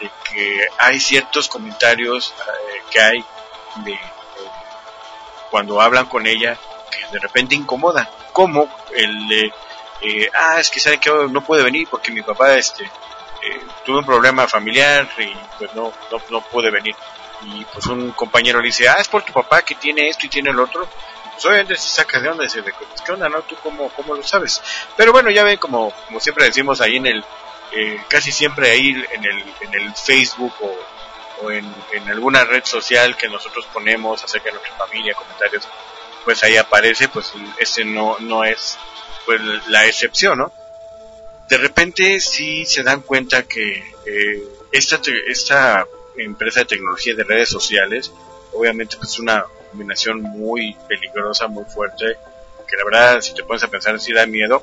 de 0.00 0.10
que 0.30 0.66
hay 0.78 1.00
ciertos 1.00 1.48
comentarios 1.48 2.34
eh, 2.40 2.82
que 2.90 3.00
hay 3.00 3.24
de, 3.84 3.98
cuando 5.50 5.80
hablan 5.80 6.06
con 6.06 6.26
ella 6.26 6.58
que 6.90 7.06
de 7.12 7.18
repente 7.18 7.54
incomodan, 7.54 8.08
como 8.32 8.68
el 8.94 9.28
de 9.28 9.52
eh, 10.02 10.30
ah 10.34 10.58
es 10.58 10.70
que 10.70 10.80
saben 10.80 10.98
que 10.98 11.10
no 11.10 11.40
puede 11.42 11.62
venir 11.62 11.86
porque 11.88 12.10
mi 12.10 12.22
papá 12.22 12.54
este 12.54 12.84
eh, 13.42 13.60
tuve 13.84 13.98
un 13.98 14.04
problema 14.04 14.46
familiar 14.46 15.08
y 15.18 15.34
pues 15.58 15.74
no, 15.74 15.92
no, 16.10 16.22
no 16.30 16.40
pude 16.42 16.70
venir. 16.70 16.94
Y 17.44 17.64
pues 17.64 17.86
un 17.86 18.12
compañero 18.12 18.60
le 18.60 18.66
dice, 18.66 18.88
ah, 18.88 18.98
es 19.00 19.08
por 19.08 19.22
tu 19.22 19.32
papá 19.32 19.62
que 19.62 19.74
tiene 19.74 20.08
esto 20.08 20.26
y 20.26 20.28
tiene 20.28 20.50
el 20.50 20.60
otro. 20.60 20.88
Pues 21.32 21.44
obviamente 21.46 21.76
se 21.76 21.88
saca 21.88 22.20
de 22.20 22.28
onda 22.28 22.44
y 22.44 22.48
pues, 22.48 22.74
¿qué 23.04 23.12
onda, 23.12 23.28
no? 23.28 23.42
¿Tú 23.42 23.56
cómo, 23.62 23.88
cómo 23.90 24.14
lo 24.14 24.22
sabes? 24.22 24.62
Pero 24.96 25.10
bueno, 25.12 25.30
ya 25.30 25.42
ven, 25.42 25.56
como, 25.56 25.90
como 26.06 26.20
siempre 26.20 26.44
decimos 26.44 26.80
ahí 26.80 26.96
en 26.96 27.06
el, 27.06 27.24
eh, 27.74 28.00
casi 28.08 28.32
siempre 28.32 28.70
ahí 28.70 28.90
en 28.90 29.24
el, 29.24 29.44
en 29.60 29.74
el 29.74 29.94
Facebook 29.94 30.52
o, 30.60 30.76
o 31.42 31.50
en, 31.50 31.64
en 31.92 32.08
alguna 32.08 32.44
red 32.44 32.64
social 32.64 33.16
que 33.16 33.28
nosotros 33.28 33.66
ponemos 33.72 34.22
acerca 34.22 34.46
de 34.46 34.52
nuestra 34.52 34.76
familia, 34.76 35.14
comentarios, 35.14 35.66
pues 36.24 36.42
ahí 36.44 36.56
aparece, 36.56 37.08
pues 37.08 37.32
ese 37.58 37.84
no, 37.84 38.16
no 38.20 38.44
es 38.44 38.78
pues 39.24 39.40
la 39.68 39.86
excepción, 39.86 40.38
¿no? 40.38 40.52
De 41.48 41.58
repente 41.58 42.20
sí 42.20 42.64
se 42.64 42.82
dan 42.82 43.02
cuenta 43.02 43.42
que 43.42 43.78
eh, 44.06 44.42
esta, 44.70 45.00
esta 45.26 45.86
empresa 46.16 46.60
de 46.60 46.66
tecnología 46.66 47.14
de 47.14 47.24
redes 47.24 47.48
sociales, 47.48 48.12
obviamente 48.52 48.96
pues 48.96 49.10
es 49.10 49.18
una 49.18 49.44
combinación 49.70 50.22
muy 50.22 50.76
peligrosa, 50.88 51.48
muy 51.48 51.64
fuerte, 51.64 52.16
que 52.66 52.76
la 52.76 52.84
verdad 52.84 53.20
si 53.20 53.34
te 53.34 53.42
pones 53.42 53.62
a 53.64 53.68
pensar 53.68 53.98
sí 54.00 54.12
da 54.12 54.26
miedo, 54.26 54.62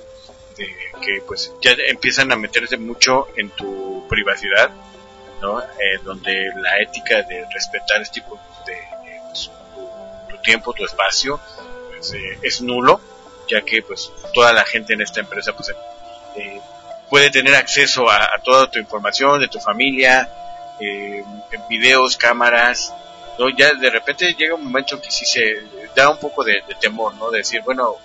que 0.68 1.22
pues 1.26 1.54
ya 1.62 1.72
empiezan 1.88 2.32
a 2.32 2.36
meterse 2.36 2.78
mucho 2.78 3.28
en 3.36 3.50
tu 3.52 4.06
privacidad, 4.08 4.72
¿no? 5.42 5.62
Eh, 5.62 6.00
donde 6.04 6.52
la 6.58 6.80
ética 6.82 7.24
de 7.24 7.46
respetar 7.54 8.02
este 8.02 8.22
tipo 8.22 8.40
de 8.66 8.78
pues, 9.28 9.52
tu, 10.30 10.38
tiempo, 10.42 10.74
tu 10.74 10.86
espacio, 10.86 11.40
pues, 11.90 12.14
eh, 12.14 12.40
es 12.42 12.62
nulo, 12.62 13.02
ya 13.48 13.62
que 13.62 13.82
pues 13.82 14.12
toda 14.34 14.54
la 14.54 14.66
gente 14.66 14.94
en 14.94 15.02
esta 15.02 15.20
empresa 15.20 15.54
pues 15.54 15.74
eh, 16.36 16.62
puede 17.10 17.30
tener 17.32 17.56
acceso 17.56 18.10
a, 18.10 18.40
toda 18.44 18.70
tu 18.70 18.80
información 18.80 19.40
de 19.40 19.48
tu 19.48 19.60
familia, 19.60 20.30
videos, 21.70 22.16
cámaras, 22.16 22.94
¿no? 23.38 23.50
Ya 23.50 23.74
de 23.74 23.90
repente 23.90 24.34
llega 24.34 24.56
un 24.56 24.64
momento 24.64 25.02
que 25.02 25.12
sí 25.12 25.26
se 25.26 25.62
da 25.96 26.10
un 26.10 26.18
poco 26.18 26.44
de, 26.44 26.62
de 26.68 26.76
temor, 26.76 27.14
¿no? 27.16 27.30
De 27.32 27.40
decir, 27.40 27.62
bueno, 27.64 27.98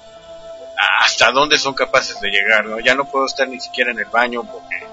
hasta 0.77 1.31
dónde 1.31 1.59
son 1.59 1.75
capaces 1.75 2.21
de 2.21 2.31
llegar, 2.31 2.67
¿no? 2.67 2.81
Ya 2.81 2.95
no 2.95 3.05
puedo 3.05 3.27
estar 3.27 3.49
ni 3.49 3.61
siquiera 3.61 3.91
en 3.91 3.99
el 3.99 4.07
baño 4.07 4.45
porque 4.45 4.87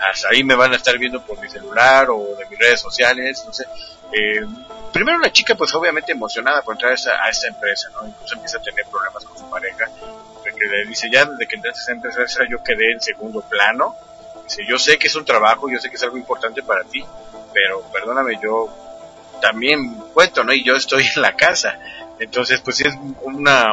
hasta 0.00 0.28
ahí 0.30 0.42
me 0.42 0.54
van 0.54 0.72
a 0.72 0.76
estar 0.76 0.96
viendo 0.98 1.20
por 1.24 1.38
mi 1.40 1.48
celular 1.48 2.08
o 2.10 2.34
de 2.36 2.46
mis 2.46 2.58
redes 2.58 2.80
sociales, 2.80 3.42
no 3.46 3.52
sé. 3.52 3.64
Eh, 4.12 4.44
primero 4.92 5.18
la 5.18 5.30
chica 5.30 5.54
pues 5.54 5.74
obviamente 5.74 6.12
emocionada 6.12 6.62
por 6.62 6.74
entrar 6.74 6.92
a 6.92 6.94
esta, 6.94 7.22
a 7.22 7.28
esta 7.28 7.48
empresa, 7.48 7.88
¿no? 7.90 8.08
Incluso 8.08 8.34
empieza 8.34 8.58
a 8.58 8.62
tener 8.62 8.86
problemas 8.86 9.24
con 9.24 9.38
su 9.38 9.50
pareja, 9.50 9.88
porque 10.42 10.64
le 10.66 10.86
dice 10.86 11.08
ya 11.10 11.24
desde 11.26 11.46
que 11.46 11.56
entraste 11.56 11.78
a 11.78 11.82
esta 11.82 11.92
empresa 11.92 12.40
yo 12.48 12.62
quedé 12.62 12.92
en 12.92 13.00
segundo 13.00 13.42
plano. 13.42 13.94
Dice, 14.44 14.64
yo 14.66 14.78
sé 14.78 14.98
que 14.98 15.06
es 15.06 15.14
un 15.14 15.24
trabajo, 15.24 15.70
yo 15.70 15.78
sé 15.78 15.90
que 15.90 15.96
es 15.96 16.02
algo 16.02 16.16
importante 16.16 16.62
para 16.62 16.82
ti, 16.84 17.04
pero 17.52 17.82
perdóname, 17.92 18.38
yo 18.42 18.68
también 19.40 19.94
cuento, 20.12 20.42
¿no? 20.44 20.52
Y 20.52 20.64
yo 20.64 20.74
estoy 20.74 21.04
en 21.14 21.22
la 21.22 21.36
casa. 21.36 21.78
Entonces, 22.18 22.60
pues 22.60 22.80
es 22.80 22.94
una, 23.22 23.66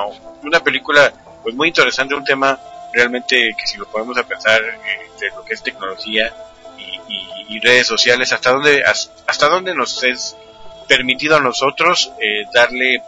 una 0.43 0.59
película 0.61 1.11
pues 1.47 1.55
muy 1.55 1.69
interesante, 1.69 2.13
un 2.13 2.25
tema 2.25 2.59
realmente 2.91 3.55
que 3.57 3.65
si 3.65 3.77
lo 3.77 3.87
podemos 3.89 4.21
pensar 4.23 4.61
eh, 4.61 5.09
de 5.17 5.29
lo 5.29 5.45
que 5.45 5.53
es 5.53 5.63
tecnología 5.63 6.35
y, 6.77 7.59
redes 7.61 7.87
sociales, 7.87 8.33
hasta 8.33 8.51
dónde, 8.51 8.83
has- 8.83 9.09
hasta 9.25 9.47
dónde 9.47 9.73
nos 9.73 10.03
es 10.03 10.35
permitido 10.89 11.37
a 11.37 11.39
nosotros 11.39 12.11
eh, 12.19 12.43
darle 12.53 13.01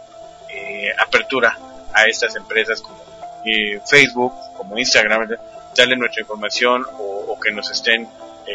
eh, 0.48 0.88
apertura 0.98 1.58
a 1.92 2.06
estas 2.06 2.34
empresas 2.34 2.80
como 2.80 2.98
eh, 3.44 3.78
Facebook, 3.86 4.32
como 4.56 4.78
Instagram, 4.78 5.28
darle 5.76 5.96
nuestra 5.98 6.22
información 6.22 6.86
o, 6.98 7.38
que 7.38 7.52
nos 7.52 7.70
estén 7.70 8.08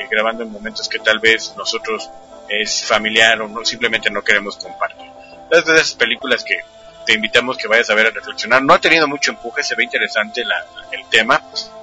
grabando 0.09 0.41
en 0.43 0.51
momentos 0.51 0.89
que 0.89 0.97
tal 0.97 1.19
vez 1.19 1.53
nosotros 1.57 2.09
es 2.49 2.83
familiar 2.83 3.39
o 3.43 3.47
no, 3.47 3.63
simplemente 3.63 4.09
no 4.09 4.23
queremos 4.23 4.57
compartir. 4.57 5.09
Es 5.51 5.63
de 5.65 5.97
películas 5.99 6.43
que 6.43 6.57
te 7.06 7.14
invitamos 7.14 7.58
que 7.58 7.68
vayas 7.68 7.89
a 7.89 7.95
ver 7.95 8.08
a 8.08 8.10
reflexionar. 8.12 8.62
No 8.64 8.74
ha 8.74 8.80
tenido 8.80 9.08
mucho 9.08 9.32
empuje, 9.32 9.64
se 9.64 9.76
ve 9.76 9.84
interesante 9.84 10.43
la- 10.43 10.66
el 10.91 11.06
tema. 11.10 11.41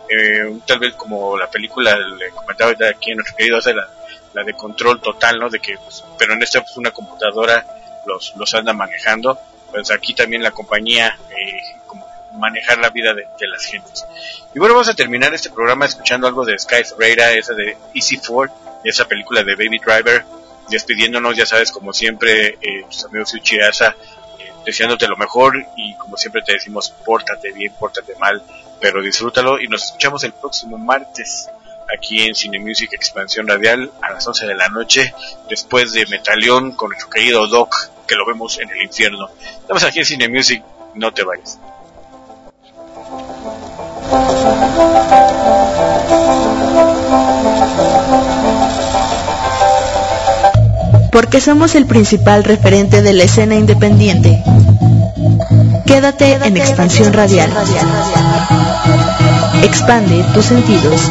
Eh, 0.08 0.58
tal 0.66 0.78
vez 0.78 0.94
como 0.94 1.38
la 1.38 1.48
película, 1.48 1.96
le 1.96 2.30
comentaba 2.30 2.72
aquí 2.90 3.12
en 3.12 3.18
nuestro 3.18 3.36
querido, 3.36 3.58
hace 3.58 3.72
la, 3.72 3.88
de 4.44 4.54
control 4.54 5.00
total, 5.00 5.38
¿no? 5.38 5.48
De 5.48 5.60
que, 5.60 5.76
pues, 5.78 6.04
pero 6.18 6.34
en 6.34 6.42
esta 6.42 6.60
pues 6.60 6.76
una 6.76 6.90
computadora 6.90 7.64
los, 8.06 8.34
los 8.36 8.54
anda 8.54 8.72
manejando. 8.72 9.38
Pues 9.70 9.90
aquí 9.90 10.14
también 10.14 10.42
la 10.42 10.50
compañía, 10.50 11.16
eh, 11.30 11.76
como 11.86 12.06
manejar 12.34 12.78
la 12.78 12.90
vida 12.90 13.14
de, 13.14 13.26
las 13.46 13.64
gentes. 13.64 14.04
Y 14.54 14.58
bueno, 14.58 14.74
vamos 14.74 14.88
a 14.88 14.94
terminar 14.94 15.32
este 15.34 15.50
programa 15.50 15.86
escuchando 15.86 16.26
algo 16.26 16.44
de 16.44 16.58
Sky 16.58 16.82
Radar, 16.98 17.36
esa 17.36 17.54
de 17.54 17.76
Easy 17.94 18.18
Ford, 18.18 18.50
esa 18.84 19.06
película 19.06 19.42
de 19.42 19.54
Baby 19.54 19.78
Driver, 19.78 20.24
despidiéndonos, 20.68 21.36
ya 21.36 21.46
sabes, 21.46 21.72
como 21.72 21.92
siempre, 21.92 22.58
eh, 22.60 22.84
tus 22.88 23.04
amigos 23.04 23.32
Uchiasa, 23.34 23.88
eh, 23.90 23.96
deseándote 24.64 25.08
lo 25.08 25.16
mejor 25.16 25.54
y 25.76 25.94
como 25.94 26.16
siempre 26.16 26.42
te 26.42 26.54
decimos, 26.54 26.90
pórtate 27.04 27.52
bien, 27.52 27.72
pórtate 27.78 28.14
mal, 28.16 28.42
pero 28.80 29.02
disfrútalo 29.02 29.60
y 29.60 29.68
nos 29.68 29.84
escuchamos 29.84 30.24
el 30.24 30.32
próximo 30.32 30.78
martes 30.78 31.48
aquí 31.94 32.22
en 32.22 32.34
Cine 32.34 32.58
Music 32.58 32.90
Expansión 32.92 33.46
Radial 33.46 33.90
a 34.00 34.12
las 34.12 34.26
11 34.26 34.46
de 34.46 34.54
la 34.54 34.68
noche, 34.68 35.14
después 35.48 35.92
de 35.92 36.06
Metalión 36.06 36.72
con 36.72 36.90
nuestro 36.90 37.10
querido 37.10 37.46
Doc, 37.46 37.90
que 38.06 38.14
lo 38.14 38.26
vemos 38.26 38.58
en 38.58 38.70
el 38.70 38.82
infierno. 38.82 39.28
Estamos 39.60 39.84
aquí 39.84 40.00
en 40.00 40.04
Cine 40.04 40.28
Music, 40.28 40.62
no 40.94 41.12
te 41.12 41.22
vayas. 41.24 41.58
Porque 51.12 51.42
somos 51.42 51.74
el 51.74 51.84
principal 51.86 52.42
referente 52.42 53.02
de 53.02 53.12
la 53.12 53.24
escena 53.24 53.54
independiente. 53.54 54.42
Quédate 55.86 56.32
en 56.32 56.56
Expansión 56.56 57.12
Radial. 57.12 57.50
Expande 59.62 60.24
tus 60.32 60.46
sentidos. 60.46 61.10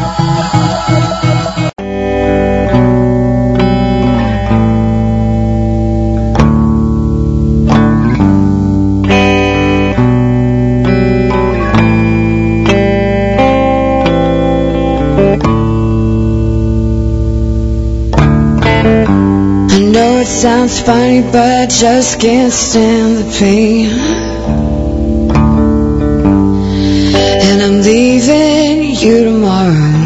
Sounds 20.68 20.82
funny, 20.82 21.22
but 21.22 21.36
I 21.36 21.66
just 21.66 22.20
can't 22.20 22.53
stand 22.53 23.18
the 23.18 23.39
pain. 23.39 23.89
And 27.41 27.62
I'm 27.64 27.82
leaving 27.82 28.93
you 28.93 29.24
tomorrow. 29.24 30.01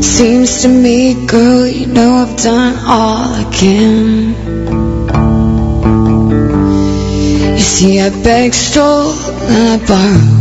Seems 0.00 0.62
to 0.62 0.68
me, 0.68 1.26
girl, 1.26 1.66
you 1.66 1.86
know 1.88 2.24
I've 2.24 2.36
done 2.42 2.76
all 2.78 3.34
I 3.34 3.44
can. 3.52 4.34
You 7.56 7.58
see, 7.58 8.00
I 8.00 8.08
begged, 8.08 8.54
stole, 8.54 9.12
and 9.12 9.82
I 9.82 9.86
borrowed. 9.86 10.31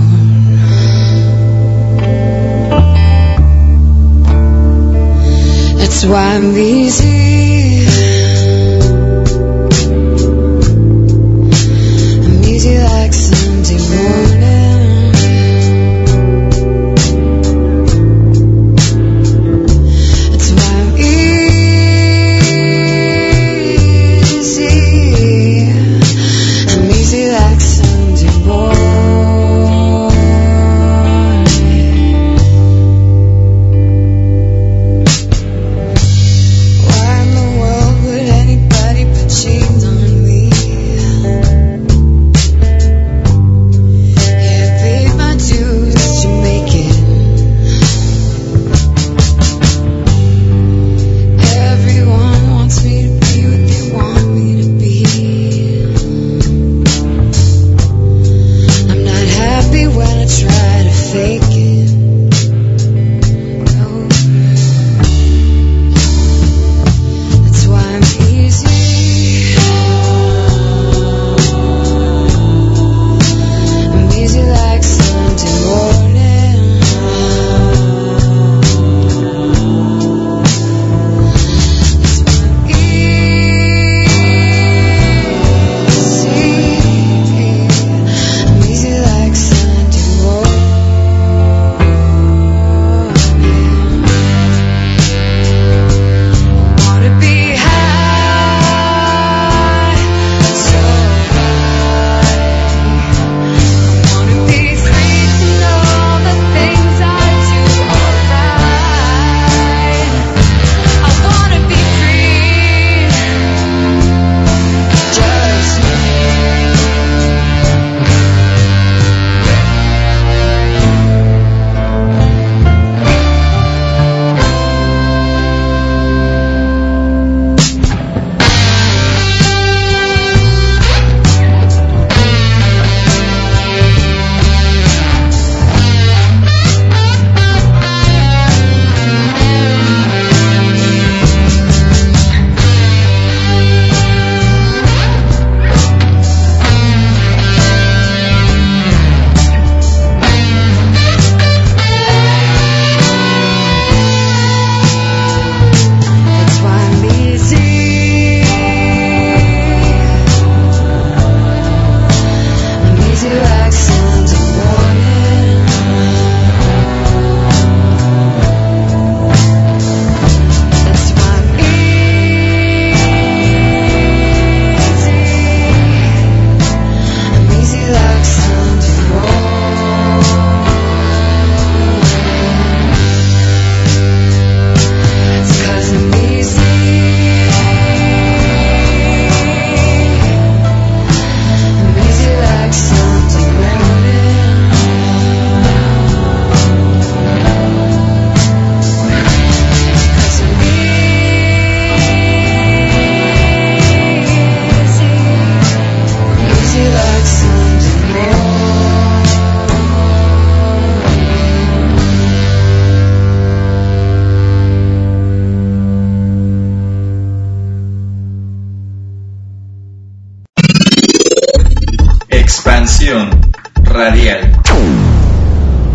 That's 6.02 6.12
why 6.12 6.36
I'm 6.36 6.58
easy. 6.58 7.86
I'm 12.26 12.44
easy 12.44 12.80
like 12.80 13.14
Sunday 13.14 13.78
morning. 13.96 14.61